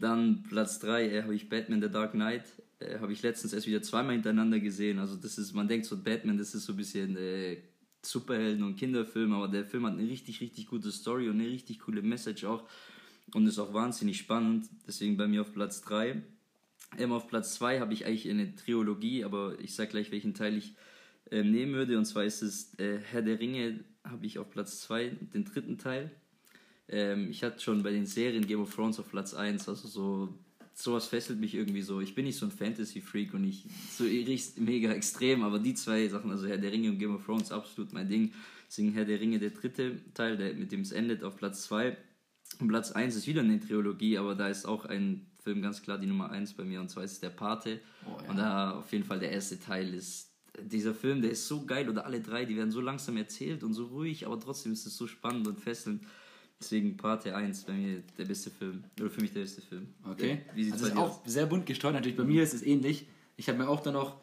Dann 0.00 0.42
Platz 0.48 0.78
3 0.80 1.08
äh, 1.08 1.22
habe 1.22 1.34
ich 1.34 1.48
Batman 1.48 1.82
The 1.82 1.88
Dark 1.88 2.12
Knight. 2.12 2.44
Äh, 2.78 2.98
habe 2.98 3.12
ich 3.12 3.22
letztens 3.22 3.52
erst 3.52 3.66
wieder 3.66 3.82
zweimal 3.82 4.14
hintereinander 4.14 4.58
gesehen. 4.58 4.98
Also 4.98 5.16
das 5.16 5.38
ist, 5.38 5.54
man 5.54 5.68
denkt 5.68 5.86
so, 5.86 5.96
Batman, 5.96 6.38
das 6.38 6.54
ist 6.54 6.64
so 6.64 6.72
ein 6.72 6.76
bisschen 6.76 7.16
äh, 7.16 7.58
Superhelden- 8.04 8.64
und 8.64 8.76
Kinderfilm, 8.76 9.32
aber 9.32 9.48
der 9.48 9.64
Film 9.64 9.86
hat 9.86 9.92
eine 9.92 10.08
richtig, 10.08 10.40
richtig 10.40 10.66
gute 10.66 10.90
Story 10.90 11.28
und 11.28 11.40
eine 11.40 11.48
richtig 11.48 11.80
coole 11.80 12.02
Message 12.02 12.44
auch. 12.44 12.64
Und 13.34 13.46
ist 13.46 13.58
auch 13.58 13.72
wahnsinnig 13.72 14.18
spannend. 14.18 14.68
Deswegen 14.86 15.16
bei 15.16 15.26
mir 15.26 15.42
auf 15.42 15.52
Platz 15.52 15.82
3. 15.82 16.22
Ähm, 16.98 17.12
auf 17.12 17.28
Platz 17.28 17.54
2 17.54 17.80
habe 17.80 17.92
ich 17.92 18.06
eigentlich 18.06 18.28
eine 18.28 18.54
Trilogie, 18.54 19.24
aber 19.24 19.58
ich 19.60 19.74
sage 19.74 19.90
gleich, 19.90 20.10
welchen 20.10 20.34
Teil 20.34 20.56
ich 20.56 20.74
ähm, 21.30 21.50
nehmen 21.50 21.74
würde. 21.74 21.96
Und 21.98 22.04
zwar 22.04 22.24
ist 22.24 22.42
es 22.42 22.78
äh, 22.78 22.98
Herr 23.10 23.22
der 23.22 23.40
Ringe, 23.40 23.80
habe 24.04 24.26
ich 24.26 24.38
auf 24.38 24.50
Platz 24.50 24.80
2, 24.82 25.08
den 25.34 25.44
dritten 25.44 25.78
Teil. 25.78 26.10
Ähm, 26.88 27.30
ich 27.30 27.42
hatte 27.42 27.60
schon 27.60 27.82
bei 27.82 27.90
den 27.90 28.06
Serien 28.06 28.46
Game 28.46 28.60
of 28.60 28.74
Thrones 28.74 28.98
auf 28.98 29.10
Platz 29.10 29.34
1, 29.34 29.68
also 29.68 29.88
so 29.88 30.34
sowas 30.74 31.06
fesselt 31.06 31.38
mich 31.38 31.54
irgendwie 31.54 31.82
so. 31.82 32.00
Ich 32.00 32.14
bin 32.14 32.24
nicht 32.24 32.38
so 32.38 32.46
ein 32.46 32.52
Fantasy-Freak 32.52 33.34
und 33.34 33.44
ich 33.44 33.66
so 33.90 34.04
richtig 34.04 34.56
mega 34.56 34.90
extrem, 34.92 35.42
aber 35.42 35.58
die 35.58 35.74
zwei 35.74 36.08
Sachen, 36.08 36.30
also 36.30 36.46
Herr 36.46 36.58
der 36.58 36.72
Ringe 36.72 36.90
und 36.90 36.98
Game 36.98 37.14
of 37.14 37.24
Thrones, 37.24 37.52
absolut 37.52 37.92
mein 37.92 38.08
Ding. 38.08 38.32
Deswegen 38.66 38.92
Herr 38.92 39.04
der 39.04 39.20
Ringe, 39.20 39.38
der 39.38 39.50
dritte 39.50 40.00
Teil, 40.14 40.36
der, 40.36 40.54
mit 40.54 40.72
dem 40.72 40.80
es 40.80 40.92
endet, 40.92 41.24
auf 41.24 41.36
Platz 41.36 41.64
2. 41.64 41.96
Und 42.60 42.68
Platz 42.68 42.92
1 42.92 43.16
ist 43.16 43.26
wieder 43.26 43.42
eine 43.42 43.60
Trilogie, 43.60 44.18
aber 44.18 44.34
da 44.34 44.48
ist 44.48 44.64
auch 44.64 44.84
ein 44.86 45.26
Film 45.42 45.62
ganz 45.62 45.82
klar 45.82 45.98
die 45.98 46.06
Nummer 46.06 46.30
1 46.30 46.54
bei 46.54 46.64
mir 46.64 46.80
und 46.80 46.88
zwar 46.88 47.04
ist 47.04 47.12
es 47.12 47.20
der 47.20 47.30
Pate. 47.30 47.80
Oh, 48.06 48.20
ja. 48.22 48.30
Und 48.30 48.36
da 48.36 48.70
auf 48.72 48.92
jeden 48.92 49.04
Fall 49.04 49.18
der 49.18 49.32
erste 49.32 49.58
Teil 49.58 49.92
ist 49.94 50.32
dieser 50.60 50.94
Film, 50.94 51.22
der 51.22 51.30
ist 51.30 51.48
so 51.48 51.64
geil, 51.64 51.88
oder 51.88 52.04
alle 52.04 52.20
drei, 52.20 52.44
die 52.44 52.56
werden 52.56 52.70
so 52.70 52.80
langsam 52.80 53.16
erzählt 53.16 53.64
und 53.64 53.72
so 53.72 53.86
ruhig, 53.86 54.26
aber 54.26 54.38
trotzdem 54.38 54.72
ist 54.72 54.86
es 54.86 54.96
so 54.96 55.06
spannend 55.06 55.46
und 55.46 55.60
fesselnd. 55.60 56.02
Deswegen 56.60 56.96
Parte 56.96 57.34
1 57.34 57.64
bei 57.64 57.72
mir 57.72 58.02
der 58.16 58.24
beste 58.24 58.50
Film. 58.50 58.84
Oder 59.00 59.10
für 59.10 59.20
mich 59.20 59.32
der 59.32 59.40
beste 59.40 59.62
Film. 59.62 59.88
Okay. 60.08 60.42
Wie 60.54 60.64
sieht's 60.64 60.74
also 60.74 60.86
ist 60.86 60.96
auch 60.96 61.26
sehr 61.26 61.46
bunt 61.46 61.66
gestreut. 61.66 61.94
Natürlich 61.94 62.16
bei 62.16 62.24
mir 62.24 62.42
ist 62.42 62.54
es 62.54 62.62
ähnlich. 62.62 63.08
Ich 63.36 63.48
habe 63.48 63.58
mir 63.58 63.68
auch 63.68 63.80
dann 63.80 63.94
noch 63.94 64.20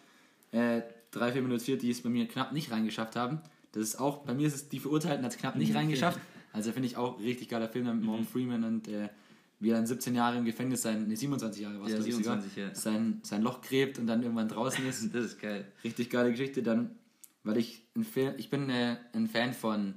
äh, 0.51 0.81
drei 1.11 1.33
Filme 1.33 1.49
notiert, 1.49 1.81
die 1.81 1.89
es 1.89 2.01
bei 2.01 2.09
mir 2.09 2.27
knapp 2.29 2.53
nicht 2.53 2.71
reingeschafft 2.71 3.17
haben. 3.17 3.41
Das 3.73 3.83
ist 3.83 3.99
auch, 3.99 4.19
bei 4.19 4.33
mir 4.33 4.47
ist 4.47 4.55
es 4.55 4.69
die 4.69 4.79
Verurteilten 4.79 5.25
hat 5.25 5.33
es 5.33 5.37
knapp 5.37 5.57
nicht 5.57 5.75
reingeschafft. 5.75 6.19
Also 6.53 6.71
finde 6.71 6.87
ich 6.87 6.95
auch 6.95 7.19
richtig 7.19 7.49
geiler 7.49 7.67
Film 7.67 7.87
mit 7.87 8.05
Morgan 8.05 8.25
Freeman 8.25 8.63
und 8.63 8.87
äh, 8.87 9.09
wie 9.59 9.69
er 9.71 9.75
dann 9.75 9.85
17 9.85 10.15
Jahre 10.15 10.37
im 10.37 10.45
Gefängnis 10.45 10.81
sein, 10.81 11.07
nee, 11.07 11.15
27 11.15 11.61
Jahre 11.61 11.79
war 11.79 11.85
es 11.87 11.91
Ja, 11.91 11.97
glaub 11.97 12.07
ich, 12.07 12.15
sogar, 12.15 12.41
27, 12.41 12.57
ja. 12.57 12.75
sein, 12.75 13.19
sein 13.23 13.41
Loch 13.41 13.61
gräbt 13.61 13.99
und 13.99 14.07
dann 14.07 14.23
irgendwann 14.23 14.47
draußen 14.47 14.85
ist. 14.87 15.09
Das 15.13 15.25
ist 15.25 15.39
geil. 15.41 15.65
richtig 15.83 16.09
geile 16.09 16.31
Geschichte. 16.31 16.63
Dann, 16.63 16.91
weil 17.43 17.57
ich 17.57 17.85
ein 17.95 18.03
Film, 18.03 18.33
ich 18.37 18.49
bin 18.49 18.69
äh, 18.69 18.97
ein 19.13 19.27
Fan 19.27 19.53
von 19.53 19.95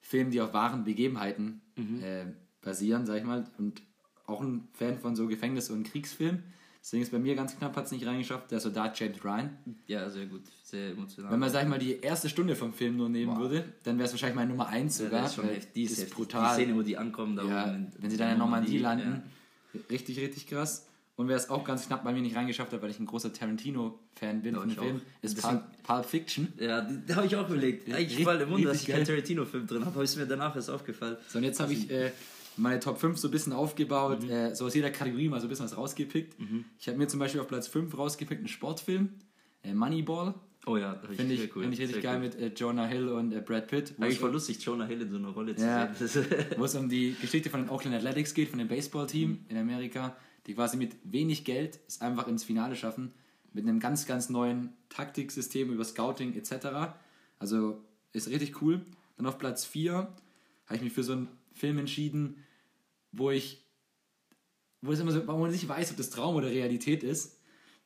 Filmen, 0.00 0.30
die 0.30 0.40
auf 0.40 0.52
wahren 0.54 0.84
Begebenheiten 0.84 1.60
äh, 2.02 2.26
basieren, 2.62 3.04
sag 3.06 3.18
ich 3.18 3.24
mal, 3.24 3.44
und 3.58 3.82
auch 4.26 4.40
ein 4.40 4.68
Fan 4.72 4.98
von 4.98 5.14
so 5.16 5.26
Gefängnis- 5.26 5.70
und 5.70 5.84
Kriegsfilmen. 5.84 6.42
Deswegen 6.84 7.02
ist 7.02 7.12
bei 7.12 7.18
mir 7.18 7.34
ganz 7.34 7.56
knapp 7.56 7.74
hat 7.76 7.86
es 7.86 7.92
nicht 7.92 8.06
reingeschafft, 8.06 8.50
der 8.50 8.60
Soldat 8.60 9.00
James 9.00 9.24
Ryan. 9.24 9.56
Ja, 9.86 10.10
sehr 10.10 10.26
gut. 10.26 10.42
Sehr 10.64 10.90
emotional. 10.90 11.32
Wenn 11.32 11.38
man, 11.40 11.48
sag 11.48 11.62
ich 11.62 11.68
mal, 11.70 11.78
die 11.78 11.98
erste 11.98 12.28
Stunde 12.28 12.54
vom 12.54 12.74
Film 12.74 12.98
nur 12.98 13.08
nehmen 13.08 13.38
würde, 13.38 13.64
dann 13.84 13.96
wäre 13.96 14.04
es 14.06 14.12
wahrscheinlich 14.12 14.36
meine 14.36 14.50
Nummer 14.50 14.68
1 14.68 14.98
ja, 14.98 15.04
sogar. 15.06 15.22
das 15.22 15.30
ist 15.30 15.36
schon 15.36 15.48
heftig. 15.48 15.72
Die 15.74 15.82
ist, 15.84 15.98
heftig. 15.98 16.14
brutal. 16.14 16.56
Die 16.58 16.62
Szene, 16.62 16.76
wo 16.78 16.82
die 16.82 16.98
ankommen, 16.98 17.36
da 17.36 17.42
Ja, 17.44 17.64
oben 17.70 17.86
wenn 18.00 18.10
sie 18.10 18.18
dann 18.18 18.32
in 18.32 18.38
Normandie 18.38 18.80
Normandie, 18.80 19.04
landen. 19.06 19.22
Richtig, 19.90 20.18
richtig 20.20 20.46
krass. 20.46 20.86
Und 21.16 21.28
wer 21.28 21.36
es 21.36 21.48
auch 21.48 21.64
ganz 21.64 21.86
knapp 21.86 22.04
bei 22.04 22.12
mir 22.12 22.20
nicht 22.20 22.36
reingeschafft 22.36 22.70
hat, 22.74 22.82
weil 22.82 22.90
ich 22.90 22.98
ein 23.00 23.06
großer 23.06 23.32
Tarantino-Fan 23.32 24.42
bin 24.42 24.54
Ja, 24.54 24.60
von 24.60 24.68
dem 24.68 24.72
ich 24.72 24.78
Film, 24.78 25.00
ist 25.22 25.38
Deswegen- 25.38 25.60
Pulp, 25.84 26.04
Fiction. 26.04 26.52
Ja, 26.58 26.66
ja 26.66 26.88
da 27.06 27.16
habe 27.16 27.26
ich 27.26 27.34
auch 27.36 27.48
überlegt. 27.48 27.90
Eigentlich 27.94 28.22
voll 28.24 28.38
im 28.42 28.50
Wunder, 28.50 28.68
dass 28.72 28.82
ich 28.82 28.88
keinen. 28.88 29.06
Tarantino-Film 29.06 29.66
drin 29.66 29.80
habe. 29.86 29.94
Aber 29.94 30.04
ist 30.04 30.16
mir 30.16 30.26
danach 30.26 30.54
erst 30.54 30.68
aufgefallen. 30.70 31.16
So, 31.28 31.38
und 31.38 31.44
jetzt 31.44 31.60
habe 31.60 31.72
ich 31.72 31.90
äh, 31.90 32.10
meine 32.56 32.80
Top 32.80 32.98
5 32.98 33.18
so 33.18 33.28
ein 33.28 33.30
bisschen 33.30 33.52
aufgebaut, 33.52 34.22
Mhm. 34.22 34.30
äh, 34.30 34.54
so 34.54 34.66
aus 34.66 34.74
jeder 34.74 34.90
Kategorie 34.90 35.28
mal 35.28 35.40
so 35.40 35.46
ein 35.46 35.48
bisschen 35.50 35.64
was 35.66 35.76
rausgepickt. 35.76 36.36
Ich 36.78 36.88
habe 36.88 36.98
mir 36.98 37.08
zum 37.08 37.18
Beispiel 37.20 37.40
auf 37.40 37.48
Platz 37.48 37.66
5 37.68 37.96
rausgepickt 37.96 38.38
einen 38.40 38.48
Sportfilm, 38.48 39.10
äh, 39.62 39.74
Moneyball. 39.74 40.34
Oh 40.66 40.76
ja, 40.78 40.94
Finde 41.14 41.34
ich, 41.34 41.54
cool. 41.54 41.62
find 41.64 41.74
ich 41.74 41.80
richtig 41.80 41.96
sehr 41.96 42.02
geil 42.02 42.16
cool. 42.16 42.20
mit 42.22 42.34
äh, 42.36 42.46
Jonah 42.56 42.86
Hill 42.86 43.08
und 43.08 43.32
äh, 43.32 43.40
Brad 43.42 43.66
Pitt. 43.68 43.92
Wo 43.98 44.02
Eigentlich 44.02 44.14
es, 44.14 44.20
voll 44.20 44.32
lustig, 44.32 44.64
Jonah 44.64 44.86
Hill 44.86 45.02
in 45.02 45.10
so 45.10 45.16
einer 45.18 45.28
Rolle 45.28 45.54
zu 45.54 45.62
Ja. 45.64 45.92
sehen. 45.94 46.24
Wo 46.56 46.64
es 46.64 46.74
um 46.74 46.88
die 46.88 47.14
Geschichte 47.20 47.50
von 47.50 47.60
den 47.60 47.68
Oakland 47.70 47.94
Athletics 47.96 48.32
geht, 48.32 48.48
von 48.48 48.58
dem 48.58 48.68
Baseballteam 48.68 49.30
Mhm. 49.30 49.38
in 49.48 49.56
Amerika, 49.58 50.16
die 50.46 50.54
quasi 50.54 50.76
mit 50.78 50.96
wenig 51.04 51.44
Geld 51.44 51.80
es 51.86 52.00
einfach 52.00 52.28
ins 52.28 52.44
Finale 52.44 52.76
schaffen, 52.76 53.12
mit 53.52 53.64
einem 53.66 53.78
ganz, 53.78 54.06
ganz 54.06 54.30
neuen 54.30 54.70
Taktiksystem 54.88 55.70
über 55.70 55.84
Scouting 55.84 56.34
etc. 56.34 56.94
Also 57.38 57.82
ist 58.12 58.28
richtig 58.28 58.62
cool. 58.62 58.80
Dann 59.18 59.26
auf 59.26 59.38
Platz 59.38 59.64
4 59.66 59.92
habe 59.94 60.76
ich 60.76 60.80
mich 60.82 60.92
für 60.94 61.02
so 61.02 61.12
einen 61.12 61.28
Film 61.54 61.78
entschieden, 61.78 62.44
wo 63.12 63.30
ich, 63.30 63.64
wo 64.82 64.92
es 64.92 65.00
immer 65.00 65.12
so, 65.12 65.26
wo 65.26 65.38
man 65.38 65.50
nicht 65.50 65.68
weiß, 65.68 65.92
ob 65.92 65.96
das 65.96 66.10
Traum 66.10 66.36
oder 66.36 66.48
Realität 66.48 67.02
ist. 67.02 67.40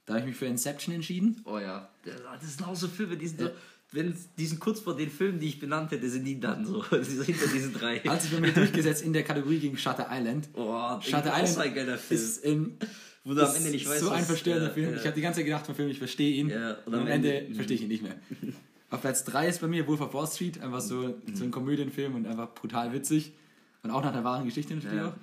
Da 0.05 0.15
habe 0.15 0.21
ich 0.21 0.29
mich 0.29 0.37
für 0.37 0.47
Inception 0.47 0.95
entschieden. 0.95 1.41
oh 1.45 1.59
ja, 1.59 1.91
das 2.03 2.57
sind 2.57 2.67
auch 2.67 2.75
so 2.75 2.89
Filme, 2.89 3.17
die 3.17 3.29
sind 3.29 3.41
so, 3.41 3.51
wenn 3.93 4.15
die 4.37 4.47
sind 4.47 4.61
kurz 4.61 4.81
vor 4.81 4.97
den 4.97 5.11
Filmen, 5.11 5.41
die 5.41 5.49
ich 5.49 5.59
benannt 5.59 5.91
hätte, 5.91 6.09
sind 6.09 6.25
die 6.25 6.39
dann 6.39 6.65
so. 6.65 6.83
Die 6.93 7.05
sind 7.05 7.25
hinter 7.25 7.47
diesen 7.47 7.73
drei. 7.73 8.01
Hat 8.01 8.21
sich 8.21 8.31
bei 8.31 8.41
mir 8.41 8.53
durchgesetzt 8.53 9.03
in 9.03 9.15
der 9.15 9.23
Kategorie 9.23 9.59
gegen 9.59 9.79
Shutter 9.79 10.09
Island. 10.11 10.49
Oh, 10.55 11.01
Shutter 11.01 11.33
Island 11.33 11.49
so 11.49 11.61
ein 11.61 11.75
geiler 11.75 11.97
Film. 11.97 12.21
ist, 12.21 12.45
in, 12.45 12.77
Wo 13.25 13.33
du 13.33 13.41
am 13.41 13.49
ist 13.49 13.57
Ende 13.57 13.71
nicht 13.71 13.89
weißt, 13.89 14.01
so 14.01 14.11
ein 14.11 14.25
verstörender 14.25 14.69
ja, 14.69 14.75
Film. 14.75 14.91
ja. 14.91 14.97
Ich 14.97 15.07
habe 15.07 15.15
die 15.15 15.23
ganze 15.23 15.39
Zeit 15.39 15.47
gedacht 15.47 15.65
vom 15.65 15.75
Film, 15.75 15.89
ich 15.89 15.99
verstehe 15.99 16.35
ihn. 16.35 16.51
Ja, 16.51 16.77
und 16.85 16.95
am 16.95 17.07
Ende, 17.07 17.49
verstehe 17.55 17.77
ich 17.77 17.83
ihn 17.83 17.89
nicht 17.89 18.03
mehr. 18.03 18.17
Auf 18.91 19.01
Platz 19.01 19.25
3 19.25 19.49
ist 19.49 19.61
bei 19.61 19.69
mir 19.69 19.87
Wolf 19.87 20.01
of 20.03 20.13
Wall 20.13 20.27
Street, 20.27 20.61
einfach 20.61 20.81
so, 20.81 21.15
so 21.33 21.45
ein 21.45 21.51
Komödienfilm 21.51 22.15
und 22.15 22.27
einfach 22.27 22.55
brutal 22.55 22.93
witzig. 22.93 23.33
Und 23.89 23.95
auch 23.95 24.03
nach 24.03 24.13
der 24.13 24.25
wahren 24.25 24.45
Geschichte 24.45 24.75
natürlich 24.75 24.97
Ja. 24.99 25.09
auch. 25.09 25.15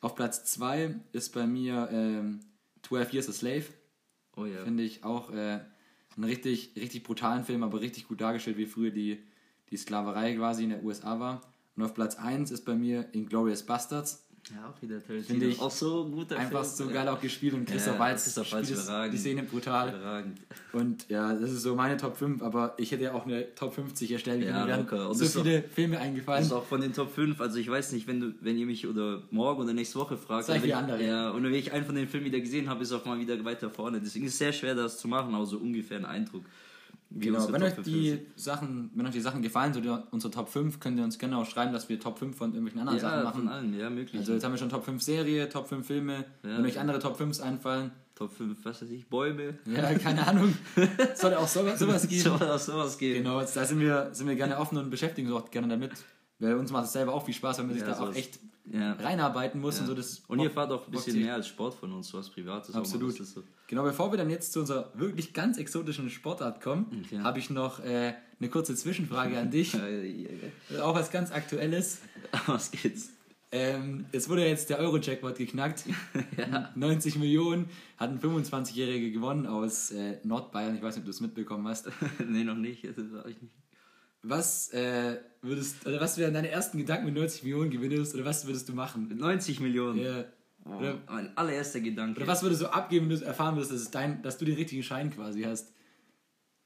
Auf 0.00 0.14
Platz 0.14 0.44
2 0.46 0.94
ist 1.12 1.32
bei 1.34 1.46
mir 1.46 1.88
ähm, 1.92 2.40
12 2.82 3.12
Years 3.14 3.28
a 3.28 3.32
Slave. 3.32 3.64
Oh 4.36 4.44
ja. 4.44 4.64
Finde 4.64 4.82
ich 4.82 5.04
auch 5.04 5.30
äh, 5.30 5.60
einen 6.16 6.24
richtig, 6.24 6.72
richtig 6.76 7.02
brutalen 7.02 7.44
Film, 7.44 7.62
aber 7.62 7.80
richtig 7.80 8.08
gut 8.08 8.20
dargestellt, 8.20 8.56
wie 8.58 8.66
früher 8.66 8.90
die, 8.90 9.22
die 9.70 9.76
Sklaverei 9.76 10.34
quasi 10.34 10.64
in 10.64 10.70
der 10.70 10.82
USA 10.84 11.20
war. 11.20 11.40
Und 11.76 11.82
auf 11.82 11.94
Platz 11.94 12.16
1 12.16 12.50
ist 12.50 12.64
bei 12.64 12.74
mir 12.74 13.08
Inglourious 13.12 13.64
Bastards. 13.64 14.23
Ja, 14.50 14.68
auch 14.68 14.82
wieder 14.82 14.98
Tarantino. 15.02 15.26
Finde 15.26 15.46
ich 15.46 15.58
auch 15.60 15.70
so 15.70 16.04
guter 16.04 16.36
Einfach 16.38 16.64
Film. 16.64 16.88
so 16.88 16.92
geil 16.94 17.08
auch 17.08 17.20
gespielt 17.20 17.54
und 17.54 17.66
Christoph 17.66 17.94
Ja, 17.94 17.98
Waltz 18.00 18.24
Christoph 18.24 18.52
Waltz 18.52 18.70
überragend. 18.70 19.14
die 19.14 19.18
Szene 19.18 19.42
brutal. 19.44 19.88
Überragend. 19.88 20.38
Und 20.74 21.08
ja, 21.08 21.32
das 21.32 21.50
ist 21.50 21.62
so 21.62 21.74
meine 21.74 21.96
Top 21.96 22.16
5, 22.16 22.42
aber 22.42 22.74
ich 22.76 22.92
hätte 22.92 23.04
ja 23.04 23.14
auch 23.14 23.24
eine 23.24 23.54
Top 23.54 23.74
50 23.74 24.10
erstellt. 24.12 24.44
Ja, 24.44 24.60
mir 24.60 24.66
wären 24.68 24.80
locker. 24.80 25.08
Und 25.08 25.14
so 25.16 25.24
viele 25.42 25.62
Filme 25.62 25.94
Das 25.96 26.04
eingefallen. 26.04 26.44
ist 26.44 26.52
auch 26.52 26.64
von 26.66 26.80
den 26.82 26.92
Top 26.92 27.10
5, 27.14 27.40
also 27.40 27.58
ich 27.58 27.70
weiß 27.70 27.92
nicht, 27.92 28.06
wenn 28.06 28.20
du, 28.20 28.34
wenn 28.42 28.58
ihr 28.58 28.66
mich 28.66 28.86
oder 28.86 29.22
morgen 29.30 29.62
oder 29.62 29.72
nächste 29.72 29.98
Woche 29.98 30.16
fragt, 30.18 30.48
ich 30.50 30.56
wie 30.62 30.68
wenn 30.68 30.72
andere. 30.74 31.02
ja, 31.02 31.30
und 31.30 31.42
wenn 31.42 31.54
ich 31.54 31.72
einen 31.72 31.86
von 31.86 31.94
den 31.94 32.06
Filmen 32.08 32.26
wieder 32.26 32.40
gesehen 32.40 32.68
habe, 32.68 32.82
ist 32.82 32.92
auch 32.92 33.04
mal 33.06 33.18
wieder 33.18 33.42
weiter 33.44 33.70
vorne. 33.70 34.00
Deswegen 34.00 34.26
ist 34.26 34.32
es 34.34 34.38
sehr 34.38 34.52
schwer, 34.52 34.74
das 34.74 34.98
zu 34.98 35.08
machen, 35.08 35.34
aber 35.34 35.46
so 35.46 35.56
ungefähr 35.56 35.96
ein 35.98 36.04
Eindruck. 36.04 36.42
Genau, 37.16 37.52
wenn 37.52 37.62
euch 37.62 37.74
5 37.74 37.86
die. 37.86 38.18
Sachen, 38.34 38.90
wenn 38.94 39.06
euch 39.06 39.12
die 39.12 39.20
Sachen 39.20 39.40
gefallen, 39.42 39.72
so 39.72 39.80
die, 39.80 39.94
unsere 40.10 40.32
Top 40.32 40.48
5, 40.48 40.80
könnt 40.80 40.98
ihr 40.98 41.04
uns 41.04 41.18
gerne 41.18 41.38
auch 41.38 41.46
schreiben, 41.46 41.72
dass 41.72 41.88
wir 41.88 42.00
Top 42.00 42.18
5 42.18 42.36
von 42.36 42.50
irgendwelchen 42.50 42.80
anderen 42.80 42.98
Sachen 42.98 43.18
ja, 43.18 43.24
machen. 43.24 43.40
von 43.42 43.48
allen, 43.48 43.78
ja, 43.78 43.88
möglich. 43.88 44.20
Also 44.20 44.32
jetzt 44.32 44.44
haben 44.44 44.52
wir 44.52 44.58
schon 44.58 44.68
Top 44.68 44.84
5 44.84 45.02
Serie, 45.02 45.48
Top 45.48 45.68
5 45.68 45.86
Filme. 45.86 46.24
Ja. 46.42 46.58
Wenn 46.58 46.64
euch 46.64 46.78
andere 46.80 46.98
Top 46.98 47.20
5s 47.20 47.40
einfallen, 47.40 47.92
Top 48.14 48.32
5, 48.32 48.64
was 48.64 48.82
weiß 48.82 48.90
ich, 48.90 49.06
Bäume. 49.06 49.58
ja, 49.66 49.94
keine 49.94 50.26
Ahnung. 50.26 50.54
Soll 51.14 51.34
auch 51.34 51.48
sowas, 51.48 51.78
sowas 51.78 52.08
geben. 52.08 52.22
Soll 52.22 52.50
auch 52.50 52.58
sowas 52.58 52.98
geben. 52.98 53.24
Genau, 53.24 53.40
da 53.40 53.64
sind 53.64 53.80
wir, 53.80 54.08
sind 54.12 54.28
wir 54.28 54.36
gerne 54.36 54.58
offen 54.58 54.78
und 54.78 54.90
beschäftigen 54.90 55.30
uns 55.32 55.42
auch 55.42 55.50
gerne 55.50 55.68
damit. 55.68 55.92
Weil 56.38 56.54
uns 56.54 56.72
macht 56.72 56.86
es 56.86 56.92
selber 56.92 57.14
auch 57.14 57.24
viel 57.24 57.34
Spaß, 57.34 57.58
wenn 57.58 57.66
man 57.66 57.74
sich 57.74 57.86
Ja, 57.86 57.94
da 57.94 58.00
auch 58.00 58.14
echt 58.14 58.40
Ja. 58.72 58.94
reinarbeiten 58.94 59.60
muss 59.60 59.76
Ja. 59.76 59.82
und 59.82 59.88
so. 59.88 59.94
Das 59.94 60.22
Und 60.26 60.40
ihr 60.40 60.50
fahrt 60.50 60.72
auch 60.72 60.86
ein 60.86 60.90
bisschen 60.90 61.20
mehr 61.20 61.34
als 61.34 61.46
Sport 61.48 61.74
von 61.74 61.92
uns, 61.92 62.08
so 62.08 62.18
was 62.18 62.30
Privates. 62.30 62.72
mal, 62.72 62.80
Absolut. 62.80 63.18
ist 63.20 63.34
so. 63.34 63.42
Genau, 63.66 63.82
bevor 63.82 64.10
wir 64.12 64.16
dann 64.16 64.30
jetzt 64.30 64.52
zu 64.52 64.60
unserer 64.60 64.90
wirklich 64.94 65.32
ganz 65.34 65.58
exotischen 65.58 66.08
Sportart 66.10 66.60
kommen, 66.62 66.86
Okay. 67.04 67.20
habe 67.20 67.38
ich 67.38 67.50
noch 67.50 67.80
äh, 67.80 68.14
eine 68.40 68.48
kurze 68.48 68.74
Zwischenfrage 68.74 69.38
an 69.38 69.50
dich. 69.50 69.72
Ja, 69.74 69.86
ja, 69.86 70.02
ja, 70.02 70.28
ja. 70.70 70.82
Auch 70.82 70.94
was 70.94 71.10
ganz 71.10 71.30
Aktuelles. 71.30 72.00
Was 72.46 72.70
geht's? 72.70 73.10
Ähm, 73.52 74.06
es 74.10 74.28
wurde 74.28 74.40
ja 74.42 74.48
jetzt 74.48 74.68
der 74.70 74.78
Euro-Jackpot 74.80 75.36
geknackt. 75.36 75.84
90 76.74 77.16
Millionen 77.18 77.66
hat 77.98 78.10
ein 78.10 78.18
25-Jähriger 78.20 79.12
gewonnen 79.12 79.46
aus 79.46 79.92
äh, 79.92 80.18
Nordbayern. 80.24 80.74
Ich 80.74 80.82
weiß 80.82 80.96
nicht, 80.96 81.02
ob 81.02 81.04
du 81.04 81.10
es 81.10 81.20
mitbekommen 81.20 81.68
hast. 81.68 81.88
nee, 82.26 82.42
noch 82.44 82.56
nicht. 82.56 82.84
Das 82.84 82.96
war 83.12 83.26
ich 83.26 83.40
nicht. 83.40 83.52
Was 84.26 84.72
äh, 84.72 85.18
würdest, 85.42 85.86
oder 85.86 86.00
was 86.00 86.16
wären 86.18 86.34
deine 86.34 86.48
ersten 86.48 86.78
Gedanken, 86.78 87.06
wenn 87.06 87.14
du 87.14 87.20
90 87.20 87.42
Millionen 87.44 87.70
gewinnst? 87.70 88.14
Oder 88.14 88.24
was 88.24 88.46
würdest 88.46 88.68
du 88.68 88.72
machen? 88.72 89.08
Mit 89.08 89.18
90 89.18 89.60
Millionen. 89.60 90.00
Ja. 90.00 90.24
Oh, 90.66 90.78
Oder, 90.78 90.98
mein 91.10 91.36
allererster 91.36 91.80
Gedanke. 91.80 92.18
oder 92.18 92.26
was 92.26 92.42
würdest 92.42 92.62
du 92.62 92.72
abgeben, 92.72 93.10
wenn 93.10 93.18
du 93.18 93.24
erfahren 93.24 93.54
würdest, 93.54 93.72
dass, 93.72 93.82
es 93.82 93.90
dein, 93.90 94.22
dass 94.22 94.38
du 94.38 94.46
den 94.46 94.54
richtigen 94.54 94.82
Schein 94.82 95.10
quasi 95.10 95.42
hast? 95.42 95.74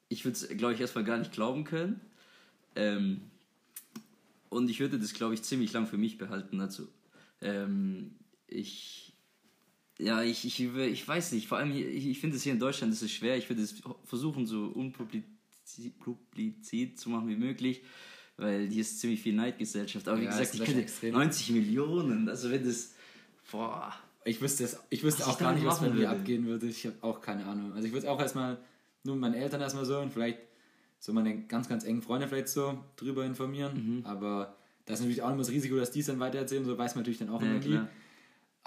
ich 0.09 0.25
würde 0.25 0.37
es, 0.37 0.49
glaube 0.57 0.75
ich, 0.75 0.81
erstmal 0.81 1.05
gar 1.05 1.18
nicht 1.18 1.33
glauben 1.33 1.64
können. 1.64 2.01
Ähm, 2.75 3.23
und 4.49 4.71
ich 4.71 4.81
würde 4.81 4.99
das, 4.99 5.12
glaube 5.12 5.35
ich, 5.35 5.42
ziemlich 5.42 5.73
lang 5.73 5.87
für 5.87 5.99
mich 5.99 6.16
behalten. 6.16 6.61
Also, 6.61 6.88
ähm, 7.40 8.14
ich, 8.47 9.14
ja, 9.99 10.23
ich, 10.23 10.44
ich, 10.47 10.61
ich 10.61 11.07
weiß 11.07 11.33
nicht, 11.33 11.49
vor 11.49 11.59
allem, 11.59 11.71
hier, 11.71 11.88
ich, 11.88 12.07
ich 12.07 12.21
finde 12.21 12.37
es 12.37 12.42
hier 12.42 12.53
in 12.53 12.59
Deutschland 12.59 12.92
das 12.92 13.03
ist 13.03 13.12
schwer. 13.12 13.37
Ich 13.37 13.49
würde 13.49 13.62
es 13.62 13.83
versuchen, 14.05 14.47
so 14.47 14.66
unpubliziert 14.66 15.25
publiziert 15.99 16.99
zu 16.99 17.11
machen 17.11 17.29
wie 17.29 17.37
möglich, 17.37 17.83
weil 18.37 18.67
hier 18.69 18.81
ist 18.83 19.01
ziemlich 19.01 19.21
viel 19.23 19.35
Neidgesellschaft. 19.35 20.09
Aber 20.09 20.21
wie 20.21 20.25
Ja, 20.25 20.31
gesagt, 20.31 20.55
ich 20.55 20.65
könnte 20.65 20.81
extrem. 20.83 21.15
90 21.15 21.51
Millionen, 21.51 22.29
also 22.29 22.51
wenn 22.51 22.65
das, 22.65 22.95
boah, 23.51 23.93
Ich 24.25 24.41
wüsste, 24.43 24.65
es, 24.65 24.79
ich 24.91 25.03
wüsste 25.03 25.23
Was 25.23 25.29
auch 25.29 25.33
ich 25.35 25.39
gar 25.39 25.55
nicht, 25.55 25.65
was 25.65 25.81
mit 25.81 25.95
mir 25.95 26.11
abgehen 26.11 26.47
würde. 26.47 26.67
Ich 26.67 26.85
habe 26.87 26.97
auch 27.01 27.21
keine 27.21 27.47
Ahnung. 27.47 27.73
Also 27.73 27.87
ich 27.87 27.93
würde 27.95 28.11
auch 28.11 28.21
erstmal 28.21 28.59
nur 29.05 29.15
mit 29.17 29.23
meinen 29.23 29.35
Eltern 29.35 29.61
erstmal 29.61 29.85
so 29.87 29.99
und 30.01 30.13
vielleicht 30.13 30.39
so 30.99 31.13
meine 31.13 31.47
ganz, 31.47 31.69
ganz 31.69 31.85
engen 31.85 32.03
Freunde 32.03 32.29
vielleicht 32.29 32.49
so 32.49 32.79
drüber 32.97 33.25
informieren. 33.25 33.99
Mhm. 34.01 34.07
Aber 34.07 34.57
da 34.85 34.95
ist 34.95 35.01
natürlich 35.01 35.23
auch 35.23 35.29
immer 35.29 35.39
das 35.39 35.51
Risiko, 35.51 35.77
dass 35.77 35.91
die 35.93 36.01
es 36.01 36.07
dann 36.07 36.19
weitererzählen, 36.21 36.65
so 36.65 36.77
weiß 36.77 36.95
man 36.95 37.03
natürlich 37.03 37.19
dann 37.21 37.31
auch 37.31 37.41
Ja, 37.41 37.47
immer 37.49 37.59
nie. 37.59 37.65
klar. 37.67 37.89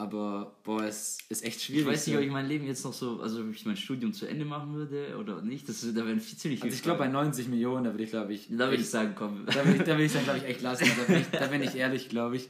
Aber 0.02 0.56
boah, 0.64 0.84
es 0.84 1.20
ist 1.30 1.44
echt 1.44 1.62
schwierig. 1.62 1.82
Ich 1.84 1.88
weiß 1.94 2.08
nicht, 2.08 2.18
ob 2.18 2.24
ich 2.24 2.32
mein 2.32 2.48
Leben 2.48 2.66
jetzt 2.66 2.84
noch 2.84 2.94
so, 2.94 3.22
also 3.22 3.42
ob 3.42 3.52
ich 3.54 3.66
mein 3.68 3.78
Studium 3.78 4.14
zu 4.14 4.26
Ende 4.26 4.46
machen 4.46 4.74
würde 4.74 5.16
oder 5.20 5.42
nicht. 5.44 5.70
Das, 5.70 5.82
da 5.82 6.06
wären 6.08 6.20
viel- 6.20 6.38
ziemlich 6.40 6.64
also 6.64 6.74
ich 6.76 6.82
glaube 6.82 7.00
bei 7.00 7.08
90 7.08 7.48
Millionen, 7.50 7.84
da 7.84 7.92
würde 7.92 8.04
ich 8.04 8.10
glaube 8.10 8.34
ich. 8.34 8.48
Da 8.50 8.70
würde 8.70 8.76
ich 8.78 8.90
sagen, 8.90 9.14
komm. 9.16 9.46
Da 9.46 9.64
würde 9.64 9.78
ich, 9.78 9.84
da 9.84 9.88
würde 9.92 10.06
ich 10.06 10.14
dann 10.14 10.24
glaube 10.24 10.40
ich 10.40 10.46
echt 10.46 10.62
lassen. 10.62 10.86
Da 10.98 11.04
bin 11.14 11.22
ich, 11.22 11.28
da 11.28 11.48
bin 11.48 11.62
ich 11.62 11.76
ehrlich, 11.76 12.10
glaube 12.10 12.38
ich. 12.38 12.50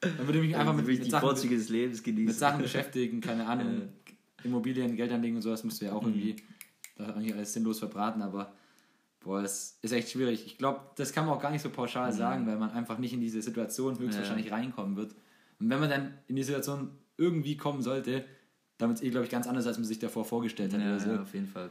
Dann 0.00 0.26
würde 0.26 0.38
ich 0.40 0.46
mich 0.46 0.56
einfach 0.56 0.74
mit, 0.74 0.86
ich 0.88 0.98
mit, 0.98 1.06
die 1.06 1.10
Sachen, 1.10 1.26
Vorzüge 1.26 1.56
des 1.56 1.68
Lebens 1.70 2.02
genießen. 2.04 2.26
mit 2.26 2.34
Sachen 2.36 2.62
beschäftigen, 2.62 3.20
keine 3.20 3.46
Ahnung. 3.46 3.88
Immobilien, 4.44 4.94
Geldanlegen 4.96 5.36
und 5.36 5.42
sowas 5.42 5.64
musst 5.64 5.80
du 5.80 5.86
ja 5.86 5.92
auch 5.92 6.02
irgendwie 6.02 6.36
da 6.96 7.06
eigentlich 7.06 7.34
alles 7.34 7.52
sinnlos 7.52 7.78
verbraten, 7.80 8.22
aber 8.22 8.52
boah, 9.20 9.42
es 9.42 9.78
ist 9.82 9.92
echt 9.92 10.10
schwierig. 10.10 10.44
Ich 10.46 10.58
glaube, 10.58 10.80
das 10.96 11.12
kann 11.12 11.26
man 11.26 11.34
auch 11.36 11.40
gar 11.42 11.50
nicht 11.50 11.62
so 11.62 11.70
pauschal 11.70 12.12
sagen, 12.12 12.46
weil 12.46 12.58
man 12.58 12.70
einfach 12.70 12.98
nicht 12.98 13.12
in 13.12 13.20
diese 13.20 13.40
Situation 13.42 13.98
höchstwahrscheinlich 13.98 14.50
reinkommen 14.52 14.96
wird. 14.96 15.14
Und 15.62 15.70
wenn 15.70 15.80
man 15.80 15.88
dann 15.90 16.14
in 16.28 16.36
die 16.36 16.42
Situation 16.42 16.90
irgendwie 17.16 17.56
kommen 17.56 17.82
sollte, 17.82 18.24
dann 18.78 18.88
wird 18.90 18.98
es 18.98 19.04
eh, 19.04 19.10
glaube 19.10 19.24
ich, 19.26 19.30
ganz 19.30 19.46
anders, 19.46 19.66
als 19.66 19.78
man 19.78 19.84
sich 19.86 19.98
davor 19.98 20.24
vorgestellt 20.24 20.72
hat 20.72 20.80
Ja, 20.80 20.88
oder 20.88 21.00
so. 21.00 21.10
ja, 21.10 21.22
auf 21.22 21.32
jeden 21.34 21.46
Fall. 21.46 21.70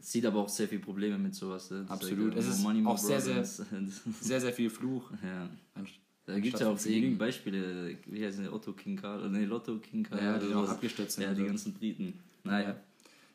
Sieht 0.00 0.24
aber 0.26 0.38
auch 0.40 0.48
sehr 0.48 0.68
viele 0.68 0.80
Probleme 0.80 1.18
mit 1.18 1.34
sowas. 1.34 1.70
ne? 1.70 1.84
Absolut. 1.88 2.36
Es 2.36 2.46
ist 2.46 2.62
money, 2.62 2.84
auch 2.86 2.96
sehr, 2.98 3.20
sehr-. 3.20 3.44
Sehr, 4.20 4.40
sehr 4.40 4.52
viel 4.52 4.70
Fluch. 4.70 5.10
ja. 5.22 5.48
Da 6.24 6.38
gibt 6.38 6.54
es 6.54 6.60
ja 6.60 6.68
auch 6.68 6.80
genügend 6.80 7.18
Beispiele, 7.18 7.96
wie 8.06 8.24
heißt 8.24 8.38
der 8.38 8.52
Otto 8.54 8.72
King 8.72 8.96
Karl, 8.96 9.28
ne, 9.28 9.44
Lotto 9.44 9.78
King 9.78 10.04
Karl. 10.04 10.22
Ja, 10.22 10.38
die 10.38 10.46
oder 10.46 10.58
auch 10.58 10.68
abgestürzt 10.68 11.16
sind 11.16 11.24
Ja, 11.24 11.34
die 11.34 11.40
so. 11.40 11.46
ganzen 11.48 11.72
Briten. 11.72 12.14
Naja. 12.44 12.76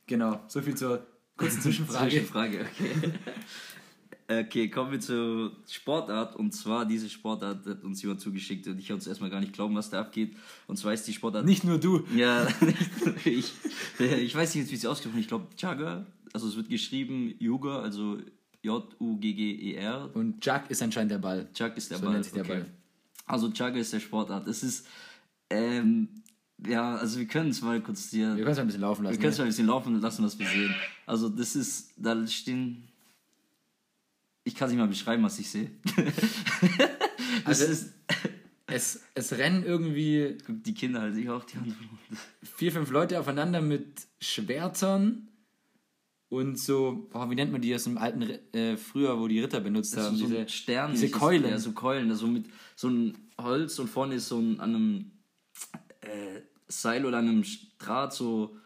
Genau, 0.05 0.39
so 0.47 0.61
viel 0.61 0.75
zur 0.75 1.05
kurzen 1.35 1.59
Zwischenfrage. 1.63 2.09
Zwischenfrage, 2.11 2.65
okay. 2.71 3.11
Okay, 4.29 4.69
kommen 4.69 4.91
wir 4.91 4.99
zur 4.99 5.51
Sportart. 5.69 6.35
Und 6.35 6.51
zwar, 6.53 6.85
diese 6.85 7.09
Sportart 7.09 7.65
hat 7.65 7.83
uns 7.83 8.01
jemand 8.01 8.21
zugeschickt 8.21 8.67
und 8.67 8.79
ich 8.79 8.87
konnte 8.87 9.01
es 9.01 9.07
erstmal 9.07 9.29
gar 9.29 9.39
nicht 9.39 9.53
glauben, 9.53 9.75
was 9.75 9.89
da 9.89 9.99
abgeht. 10.01 10.35
Und 10.67 10.77
zwar 10.77 10.93
ist 10.93 11.07
die 11.07 11.13
Sportart. 11.13 11.45
Nicht 11.45 11.63
nur 11.63 11.77
du. 11.79 12.03
Ja, 12.15 12.47
ich. 13.25 13.51
Ich 13.99 14.35
weiß 14.35 14.55
nicht, 14.55 14.71
wie 14.71 14.75
sie 14.75 14.87
ausgesprochen 14.87 15.19
Ich 15.19 15.27
glaube, 15.27 15.47
Jagger. 15.57 16.05
Also, 16.33 16.47
es 16.47 16.55
wird 16.55 16.69
geschrieben 16.69 17.33
Yuga, 17.39 17.79
also 17.79 18.19
J-U-G-G-E-R. 18.63 20.09
Und 20.13 20.43
Jack 20.45 20.69
ist 20.69 20.81
anscheinend 20.81 21.11
der 21.11 21.17
Ball. 21.19 21.47
Jug 21.55 21.77
ist 21.77 21.89
der 21.91 21.97
So 21.97 22.03
Ball. 22.05 22.13
nennt 22.13 22.25
sich 22.25 22.33
der 22.33 22.43
okay. 22.43 22.53
Ball. 22.59 22.65
Also 23.25 23.47
Jugger 23.47 23.75
ist 23.75 23.91
der 23.93 23.99
Sportart. 23.99 24.47
Es 24.47 24.63
ist, 24.63 24.87
ähm, 25.49 26.07
ja, 26.65 26.95
also 26.95 27.19
wir 27.19 27.27
können 27.27 27.49
es 27.49 27.61
mal 27.61 27.81
kurz 27.81 28.09
hier, 28.09 28.35
Wir 28.35 28.43
können 28.43 28.51
es 28.51 28.57
mal 28.57 28.61
ein 28.61 28.67
bisschen 28.67 28.81
laufen 28.81 29.03
wir 29.03 29.09
lassen. 29.09 29.19
können 29.21 29.31
es 29.33 29.37
mal 29.37 29.43
ein 29.45 29.49
bisschen 29.49 29.67
laufen 29.67 30.01
lassen, 30.01 30.23
was 30.25 30.39
wir 30.39 30.47
sehen. 30.47 30.73
Also 31.05 31.29
das 31.29 31.55
ist, 31.55 31.91
da 31.97 32.25
stehen, 32.27 32.87
ich 34.47 34.55
kann 34.55 34.67
es 34.67 34.73
nicht 34.73 34.79
mal 34.79 34.87
beschreiben, 34.87 35.23
was 35.23 35.37
ich 35.39 35.49
sehe. 35.49 35.71
Also- 37.45 37.65
ist, 37.65 37.93
Es, 38.69 39.01
es 39.13 39.31
rennen 39.37 39.63
irgendwie 39.63 40.37
die 40.49 40.73
Kinder 40.73 41.01
halt 41.01 41.15
sich 41.15 41.29
auch 41.29 41.45
die 41.45 41.57
Hand. 41.57 41.73
vier, 42.43 42.71
fünf 42.73 42.89
Leute 42.91 43.17
aufeinander 43.19 43.61
mit 43.61 43.85
Schwertern 44.19 45.29
und 46.29 46.59
so, 46.59 47.07
boah, 47.11 47.29
wie 47.31 47.35
nennt 47.35 47.53
man 47.53 47.61
die 47.61 47.73
aus 47.73 47.85
dem 47.85 47.97
alten, 47.97 48.23
äh, 48.53 48.75
früher, 48.75 49.17
wo 49.19 49.27
die 49.29 49.39
Ritter 49.39 49.61
benutzt 49.61 49.95
Das 49.95 50.05
haben? 50.07 50.17
so 50.17 50.25
diese 50.25 50.39
ein 50.39 50.49
Stern. 50.49 50.91
diese 50.91 51.09
Keulen. 51.09 51.49
Ja, 51.49 51.57
so 51.59 51.71
Keulen, 51.71 52.09
also 52.11 52.27
mit 52.27 52.47
so 52.75 52.89
ein 52.89 53.17
Holz 53.39 53.79
und 53.79 53.87
vorne 53.87 54.15
ist 54.15 54.27
so 54.27 54.37
ein, 54.39 54.59
an 54.59 54.75
einem 54.75 55.11
äh, 56.01 56.41
Seil 56.67 57.05
oder 57.05 57.19
an 57.19 57.29
einem 57.29 57.45
Draht 57.79 58.13
so 58.13 58.57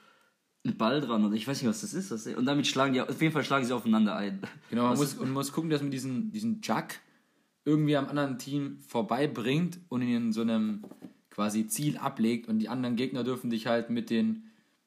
ein 0.66 0.78
Ball 0.78 1.02
dran 1.02 1.26
oder 1.26 1.36
ich 1.36 1.48
weiß 1.48 1.62
nicht, 1.62 1.70
was 1.70 1.82
das 1.82 1.94
ist. 1.94 2.28
Und 2.28 2.46
damit 2.46 2.68
schlagen 2.68 2.94
die, 2.94 3.02
auf 3.02 3.22
jeden 3.22 3.34
Fall 3.34 3.44
schlagen 3.44 3.66
sie 3.66 3.74
aufeinander 3.74 4.16
ein. 4.16 4.42
Genau, 4.70 4.90
man 4.90 4.98
muss, 4.98 5.14
und 5.16 5.26
man 5.26 5.34
muss 5.34 5.52
gucken, 5.52 5.70
dass 5.70 5.82
man 5.82 5.92
diesen, 5.92 6.32
diesen 6.32 6.62
Jug 6.62 6.86
irgendwie 7.66 7.96
am 7.96 8.08
anderen 8.08 8.38
Team 8.38 8.80
vorbeibringt 8.88 9.80
und 9.90 10.02
ihn 10.02 10.16
in 10.16 10.34
so 10.34 10.42
einem 10.42 10.84
quasi 11.30 11.68
Ziel 11.68 11.98
ablegt 11.98 12.48
und 12.48 12.60
die 12.60 12.70
anderen 12.70 12.96
Gegner 12.96 13.24
dürfen 13.24 13.50
dich 13.50 13.68
halt 13.68 13.90
mit 13.90 14.10
den 14.10 14.44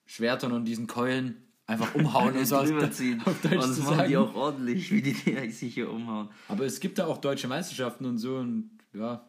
Schwertern 0.06 0.52
und 0.52 0.64
diesen 0.66 0.86
Keulen 0.86 1.36
einfach 1.66 1.94
umhauen 1.94 2.36
und 2.36 2.46
so 2.46 2.56
auf, 2.56 2.70
auf 2.70 2.70
Deutsch 2.70 3.00
und 3.00 3.54
das 3.54 3.74
zu 3.74 3.82
machen 3.82 3.96
sagen. 3.96 4.08
die 4.08 4.16
auch 4.16 4.34
ordentlich, 4.34 4.92
wie 4.92 5.02
die, 5.02 5.14
die 5.14 5.50
sich 5.50 5.74
hier 5.74 5.90
umhauen. 5.90 6.28
Aber 6.48 6.64
es 6.64 6.80
gibt 6.80 6.98
da 6.98 7.06
auch 7.06 7.18
deutsche 7.18 7.48
Meisterschaften 7.48 8.04
und 8.04 8.18
so 8.18 8.36
und 8.36 8.70
ja. 8.92 9.26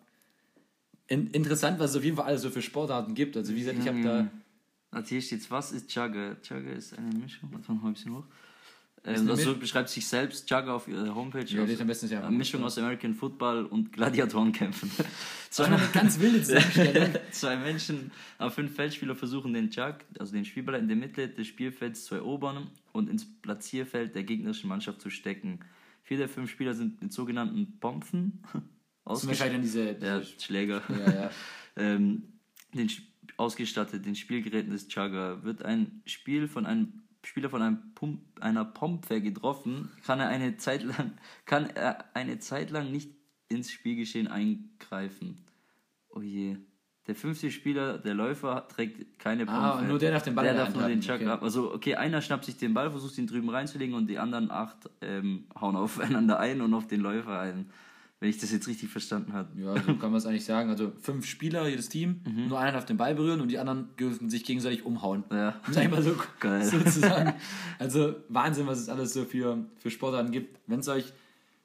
In, 1.08 1.28
interessant, 1.28 1.80
was 1.80 1.92
es 1.92 1.98
auf 1.98 2.04
jeden 2.04 2.18
Fall 2.18 2.26
alles 2.26 2.42
so 2.42 2.50
für 2.50 2.64
Sportarten 2.64 3.14
gibt. 3.14 3.38
Also 3.38 3.54
wie 3.54 3.60
gesagt, 3.60 3.78
ich 3.80 3.88
habe 3.88 4.02
da 4.02 4.28
Also 4.96 5.10
hier 5.10 5.22
steht, 5.22 5.50
was 5.52 5.72
ist 5.72 5.94
Jugger? 5.94 6.38
Jugger 6.44 6.72
ist 6.74 6.98
eine 6.98 7.14
Mischung. 7.16 7.50
Warte 7.52 7.72
mal 7.72 7.88
ein 7.88 7.94
bisschen 7.94 8.16
hoch. 8.16 8.24
Ähm, 9.04 9.30
also 9.30 9.52
Mi- 9.52 9.58
beschreibt 9.60 9.90
sich 9.90 10.08
selbst 10.08 10.50
Jugger 10.50 10.74
auf 10.74 10.88
ihrer 10.88 11.14
Homepage. 11.14 11.44
Ja, 11.46 11.62
aus- 11.64 11.70
das 11.70 11.82
am 11.82 11.88
besten 11.88 12.08
ja 12.10 12.26
eine 12.26 12.36
Mischung 12.36 12.64
aus 12.64 12.78
American 12.78 13.14
Football 13.14 13.66
und 13.66 13.92
Gladiatorenkämpfen. 13.94 14.90
das 15.50 15.60
war 15.60 15.68
eine 15.68 15.80
ganz 15.94 16.20
wilde 16.20 16.42
Zusammenstellung. 16.42 17.10
Zwei 17.32 17.56
Menschen, 17.58 18.12
aber 18.40 18.50
fünf 18.52 18.74
Feldspieler 18.76 19.16
versuchen 19.16 19.54
den 19.54 19.70
Jug, 19.70 19.96
also 20.18 20.32
den 20.34 20.46
Spielball 20.46 20.76
in 20.76 20.88
der 20.88 20.98
Mitte 20.98 21.28
des 21.28 21.46
Spielfelds 21.46 22.06
zu 22.06 22.16
erobern 22.16 22.72
und 22.94 23.10
ins 23.10 23.26
Platzierfeld 23.42 24.16
der 24.16 24.24
gegnerischen 24.24 24.70
Mannschaft 24.70 25.02
zu 25.02 25.10
stecken. 25.12 25.60
Vier 26.04 26.18
der 26.18 26.30
fünf 26.30 26.50
Spieler 26.50 26.74
sind 26.74 27.02
mit 27.02 27.12
sogenannten 27.14 27.80
Pompen 27.80 28.42
Zum 29.14 29.28
Beispiel 29.30 29.52
dann 29.52 29.62
diese, 29.62 29.94
der 29.94 30.24
Schläger. 30.24 30.82
ja, 30.90 31.14
ja. 31.14 31.30
ähm, 31.76 32.24
den, 32.74 32.88
Sp- 32.90 33.06
ausgestattet, 33.38 34.06
den 34.06 34.16
Spielgeräten 34.16 34.72
des 34.72 34.88
Jugger. 34.94 35.44
Wird 35.44 35.64
ein 35.64 36.02
Spiel 36.06 36.48
von 36.48 36.66
einem 36.66 37.06
Spieler 37.24 37.50
von 37.50 37.62
einem 37.62 37.94
Pump, 37.96 38.22
einer 38.40 38.66
Pompe 38.66 39.22
getroffen, 39.22 39.90
kann 40.06 40.20
er 40.20 40.28
eine 40.28 40.58
Zeit 40.58 40.84
lang 40.84 41.18
kann 41.46 41.70
er 41.70 42.06
eine 42.16 42.40
Zeit 42.40 42.70
lang 42.70 42.92
nicht 42.92 43.12
ins 43.50 43.72
Spielgeschehen 43.72 44.28
eingreifen. 44.28 45.44
Oh 46.10 46.22
je. 46.22 46.58
Der 47.08 47.14
fünfte 47.14 47.52
Spieler, 47.52 48.00
der 48.00 48.16
Läufer, 48.16 48.68
trägt 48.68 49.20
keine 49.20 49.46
Pompe. 49.46 49.62
Ah, 49.62 49.82
nur 49.82 50.00
der 50.00 50.12
darf 50.12 50.24
den 50.24 50.34
Ball 50.34 50.46
Der 50.46 50.56
darf 50.56 50.74
nur 50.74 50.88
den 50.88 51.02
Jugger 51.02 51.16
okay. 51.16 51.28
ab. 51.28 51.44
Also, 51.44 51.72
okay, 51.72 51.96
einer 51.96 52.22
schnappt 52.22 52.46
sich 52.46 52.58
den 52.58 52.74
Ball, 52.74 52.90
versucht 52.90 53.18
ihn 53.20 53.28
drüben 53.28 53.50
reinzulegen 53.50 53.94
und 53.94 54.08
die 54.08 54.18
anderen 54.18 54.50
acht 54.50 54.90
ähm, 55.02 55.46
hauen 55.60 55.76
aufeinander 55.76 56.40
ein 56.40 56.62
und 56.62 56.74
auf 56.74 56.88
den 56.88 57.02
Läufer 57.02 57.40
ein. 57.40 57.70
Wenn 58.22 58.30
ich 58.30 58.38
das 58.38 58.52
jetzt 58.52 58.68
richtig 58.70 58.90
verstanden 58.90 59.34
habe. 59.34 59.50
Ja, 59.62 59.74
so 59.76 59.96
kann 59.96 60.10
man 60.12 60.16
es 60.16 60.26
eigentlich 60.26 60.46
sagen. 60.46 60.70
Also 60.70 60.94
fünf 61.02 61.26
Spieler, 61.26 61.68
jedes 61.68 61.90
Team, 61.90 62.22
nur 62.48 62.58
einer 62.60 62.72
darf 62.72 62.86
den 62.86 62.96
Ball 62.96 63.14
berühren 63.14 63.42
und 63.42 63.50
die 63.50 63.60
anderen 63.60 63.90
dürfen 64.00 64.30
sich 64.30 64.46
gegenseitig 64.46 64.86
umhauen. 64.86 65.26
Ja. 65.32 65.60
Es 65.70 65.76
einmal 65.78 66.02
so 66.02 66.16
Geil. 66.40 66.64
sozusagen. 66.66 67.34
Also 67.78 68.16
Wahnsinn, 68.30 68.68
was 68.68 68.80
es 68.80 68.88
alles 68.90 69.12
so 69.14 69.26
für, 69.26 69.66
für 69.78 69.92
Sportarten 69.92 70.32
gibt. 70.32 70.60
Wenn 70.66 70.80
es 70.80 70.88
euch 70.88 71.12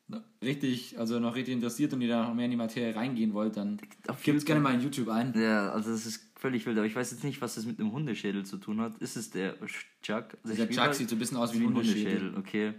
noch 0.09 0.23
richtig, 0.43 0.99
also 0.99 1.21
noch 1.21 1.37
richtig 1.37 1.55
interessiert 1.55 1.93
und 1.93 2.01
ihr 2.03 2.09
da 2.09 2.25
noch 2.27 2.35
mehr 2.35 2.47
in 2.47 2.51
die 2.51 2.57
Materie 2.57 2.97
reingehen 2.97 3.33
wollt, 3.33 3.57
dann 3.57 3.79
Auf 4.09 4.21
gebt 4.25 4.37
es 4.39 4.45
gerne 4.45 4.61
mal 4.61 4.75
in 4.75 4.81
YouTube 4.81 5.09
ein. 5.09 5.33
Ja, 5.41 5.71
also 5.71 5.91
das 5.93 6.05
ist 6.05 6.33
völlig 6.35 6.67
wild, 6.67 6.77
aber 6.79 6.87
ich 6.89 6.97
weiß 6.97 7.13
jetzt 7.13 7.23
nicht, 7.23 7.41
was 7.41 7.55
das 7.55 7.65
mit 7.65 7.79
einem 7.79 7.93
Hundeschädel 7.93 8.45
zu 8.45 8.57
tun 8.57 8.81
hat. 8.81 8.99
Ist 8.99 9.17
es 9.17 9.31
der 9.31 9.55
Chuck? 10.03 10.37
Also 10.43 10.57
Der 10.57 10.69
Chuck 10.69 10.83
spiel- 10.87 10.95
sieht 10.95 11.11
so 11.11 11.15
ein 11.15 11.21
bisschen 11.21 11.37
aus 11.37 11.55
wie 11.55 11.59
ein 11.59 11.67
Hundeschädel. 11.67 12.33
Hundeschädel, 12.35 12.37
okay. 12.39 12.73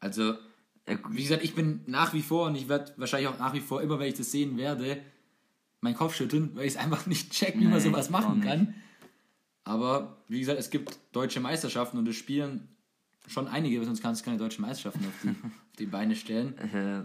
Also, 0.00 0.34
Ja, 0.88 0.98
wie 1.10 1.22
gesagt, 1.22 1.42
ich 1.44 1.54
bin 1.54 1.80
nach 1.86 2.12
wie 2.14 2.22
vor 2.22 2.46
und 2.46 2.54
ich 2.54 2.68
werde 2.68 2.92
wahrscheinlich 2.96 3.28
auch 3.28 3.38
nach 3.38 3.54
wie 3.54 3.60
vor, 3.60 3.82
immer 3.82 3.98
wenn 3.98 4.08
ich 4.08 4.14
das 4.14 4.30
sehen 4.30 4.56
werde, 4.56 4.98
meinen 5.80 5.96
Kopf 5.96 6.14
schütteln, 6.14 6.50
weil 6.54 6.64
ich 6.66 6.74
es 6.74 6.76
einfach 6.78 7.06
nicht 7.06 7.32
check, 7.32 7.54
wie 7.58 7.64
man 7.64 7.74
Nee, 7.74 7.80
sowas 7.80 8.06
auch 8.06 8.10
machen 8.10 8.40
kann. 8.40 8.74
Aber 9.64 10.18
wie 10.28 10.38
gesagt, 10.38 10.58
es 10.60 10.70
gibt 10.70 10.96
deutsche 11.12 11.40
Meisterschaften 11.40 11.98
und 11.98 12.06
es 12.08 12.16
spielen 12.16 12.68
schon 13.26 13.48
einige, 13.48 13.84
sonst 13.84 14.00
kannst 14.00 14.20
du 14.20 14.24
keine 14.26 14.36
deutschen 14.38 14.62
Meisterschaften 14.62 15.04
auf 15.06 15.14
die, 15.22 15.28
auf 15.42 15.76
die 15.78 15.86
Beine 15.86 16.14
stellen. 16.14 16.56
äh, 16.58 17.02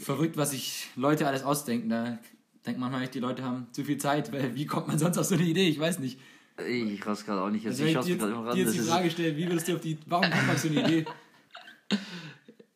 Verrückt, 0.00 0.36
was 0.36 0.50
sich 0.50 0.88
Leute 0.96 1.26
alles 1.26 1.42
ausdenken. 1.42 1.88
Da 1.88 2.18
denkt 2.66 2.78
man 2.78 2.90
manchmal, 2.92 3.08
die 3.10 3.20
Leute 3.20 3.42
haben 3.42 3.66
zu 3.72 3.82
viel 3.84 3.96
Zeit, 3.96 4.30
weil 4.32 4.54
wie 4.54 4.66
kommt 4.66 4.88
man 4.88 4.98
sonst 4.98 5.16
auf 5.16 5.24
so 5.24 5.34
eine 5.34 5.44
Idee? 5.44 5.68
Ich 5.68 5.80
weiß 5.80 5.98
nicht. 6.00 6.20
ich 6.68 7.06
raus 7.06 7.24
gerade 7.24 7.40
auch 7.40 7.50
nicht. 7.50 7.66
Also 7.66 7.82
Also 7.82 7.86
ich 7.86 7.92
schaue 7.94 8.04
dir, 8.04 8.16
gerade 8.18 8.32
immer 8.32 8.42
dir 8.42 8.48
ran. 8.50 8.58
jetzt 8.58 8.68
Das 8.68 8.74
die 8.84 8.90
Frage 8.90 9.10
stelle, 9.10 9.36
wie 9.36 9.46
würdest 9.46 9.68
du 9.68 9.74
auf 9.74 9.80
die, 9.80 9.96
warum 10.06 10.30
kommt 10.30 10.46
man 10.46 10.54
auf 10.56 10.60
so 10.62 10.68
eine 10.68 10.80
Idee? 10.84 11.04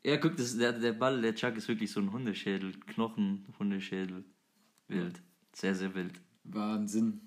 ja, 0.04 0.16
guck, 0.16 0.36
das, 0.36 0.56
der, 0.56 0.72
der 0.72 0.92
Ball, 0.92 1.20
der 1.20 1.34
Chuck 1.34 1.56
ist 1.56 1.68
wirklich 1.68 1.90
so 1.90 2.00
ein 2.00 2.12
Hundeschädel. 2.12 2.72
Knochen, 2.86 3.44
Hundeschädel. 3.58 4.24
Wild. 4.88 5.20
Sehr, 5.52 5.74
sehr 5.74 5.94
wild. 5.94 6.20
Wahnsinn. 6.44 7.20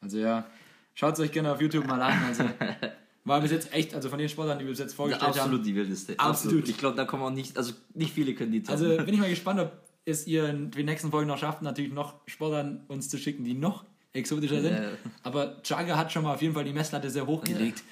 Also 0.00 0.18
ja, 0.18 0.46
schaut 0.94 1.14
es 1.14 1.20
euch 1.20 1.32
gerne 1.32 1.52
auf 1.52 1.60
YouTube 1.60 1.86
mal 1.86 2.00
an. 2.00 2.22
Also 2.24 2.44
war 3.24 3.40
bis 3.40 3.50
jetzt 3.50 3.72
echt, 3.72 3.94
also 3.94 4.08
von 4.08 4.18
den 4.18 4.28
Sportlern, 4.28 4.58
die 4.58 4.64
wir 4.64 4.70
bis 4.72 4.78
jetzt 4.80 4.94
vorgestellt 4.94 5.28
absolut 5.28 5.58
haben. 5.58 5.64
die 5.64 5.74
wildeste. 5.74 6.18
Absolut. 6.18 6.68
Ich 6.68 6.78
glaube, 6.78 6.96
da 6.96 7.04
kommen 7.04 7.22
auch 7.22 7.30
nicht, 7.30 7.56
also 7.56 7.72
nicht 7.94 8.12
viele 8.12 8.34
können 8.34 8.52
die 8.52 8.62
Also 8.66 8.88
toppen. 8.88 9.04
bin 9.06 9.14
ich 9.14 9.20
mal 9.20 9.30
gespannt, 9.30 9.60
ob 9.60 9.72
es 10.04 10.26
ihr 10.26 10.48
in 10.48 10.70
den 10.70 10.86
nächsten 10.86 11.10
Folgen 11.10 11.28
noch 11.28 11.38
schafft, 11.38 11.62
natürlich 11.62 11.92
noch 11.92 12.14
Sportlern 12.26 12.84
uns 12.88 13.08
zu 13.08 13.18
schicken, 13.18 13.44
die 13.44 13.54
noch 13.54 13.84
exotischer 14.12 14.60
sind. 14.60 14.74
Ja. 14.74 14.90
Aber 15.22 15.62
Chaga 15.62 15.96
hat 15.96 16.12
schon 16.12 16.24
mal 16.24 16.34
auf 16.34 16.42
jeden 16.42 16.54
Fall 16.54 16.64
die 16.64 16.72
Messlatte 16.72 17.08
sehr 17.10 17.26
hoch 17.26 17.44
gelegt. 17.44 17.82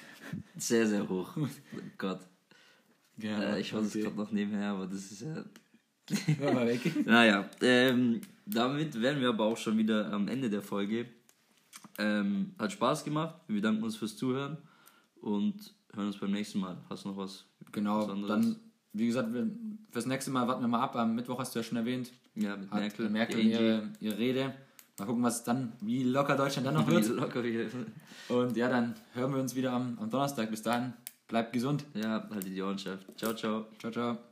Sehr, 0.57 0.87
sehr 0.87 1.07
hoch. 1.07 1.35
Gott. 1.97 2.19
Ja, 3.21 3.39
Äh, 3.55 3.61
ich 3.61 3.71
es 3.73 3.89
okay. 3.95 4.03
gerade 4.03 4.15
noch 4.17 4.31
nebenher, 4.31 4.71
aber 4.71 4.87
das 4.87 5.11
ist 5.11 5.21
ja 5.21 5.43
Hör 6.39 6.53
mal 6.53 6.67
weg. 6.67 6.81
Naja, 7.05 7.49
ähm, 7.61 8.21
damit 8.45 8.99
wären 8.99 9.21
wir 9.21 9.29
aber 9.29 9.45
auch 9.45 9.57
schon 9.57 9.77
wieder 9.77 10.11
am 10.11 10.27
Ende 10.27 10.49
der 10.49 10.61
Folge. 10.61 11.05
Ähm, 11.97 12.53
hat 12.59 12.71
Spaß 12.71 13.03
gemacht. 13.03 13.35
Wir 13.47 13.55
bedanken 13.57 13.83
uns 13.83 13.95
fürs 13.95 14.17
Zuhören 14.17 14.57
und 15.21 15.55
hören 15.93 16.07
uns 16.07 16.17
beim 16.17 16.31
nächsten 16.31 16.59
Mal. 16.59 16.77
Hast 16.89 17.05
du 17.05 17.09
noch 17.09 17.17
was? 17.17 17.45
Genau, 17.71 17.99
Besonderes? 18.01 18.29
dann, 18.29 18.55
wie 18.93 19.07
gesagt, 19.07 19.33
wir- 19.33 19.49
fürs 19.91 20.05
nächste 20.05 20.31
Mal 20.31 20.47
warten 20.47 20.61
wir 20.61 20.67
mal 20.67 20.81
ab. 20.81 20.95
Am 20.95 21.15
Mittwoch 21.15 21.39
hast 21.39 21.53
du 21.55 21.59
ja 21.59 21.63
schon 21.63 21.77
erwähnt, 21.77 22.11
Ja, 22.35 22.57
mit 22.57 22.71
Merkel. 22.73 23.09
Merkel, 23.09 23.39
ihre, 23.45 23.89
ihre 23.99 24.17
Rede. 24.17 24.53
Mal 24.99 25.05
gucken, 25.05 25.23
was 25.23 25.43
dann, 25.43 25.73
wie 25.81 26.03
locker 26.03 26.35
Deutschland 26.35 26.67
dann 26.67 26.73
noch 26.75 26.87
Wie 26.89 26.93
wird. 27.53 27.71
Und 28.29 28.57
ja, 28.57 28.69
dann 28.69 28.95
hören 29.13 29.33
wir 29.33 29.39
uns 29.41 29.55
wieder 29.55 29.71
am, 29.73 29.97
am 29.99 30.09
Donnerstag. 30.09 30.49
Bis 30.49 30.61
dahin, 30.61 30.93
bleibt 31.31 31.53
gesund. 31.53 31.85
Ja, 31.95 32.27
haltet 32.29 32.53
die 32.53 32.61
Ohren 32.61 32.77
steif. 32.77 32.99
Ciao, 33.15 33.33
ciao. 33.33 33.65
Ciao, 33.79 33.91
ciao. 33.91 34.30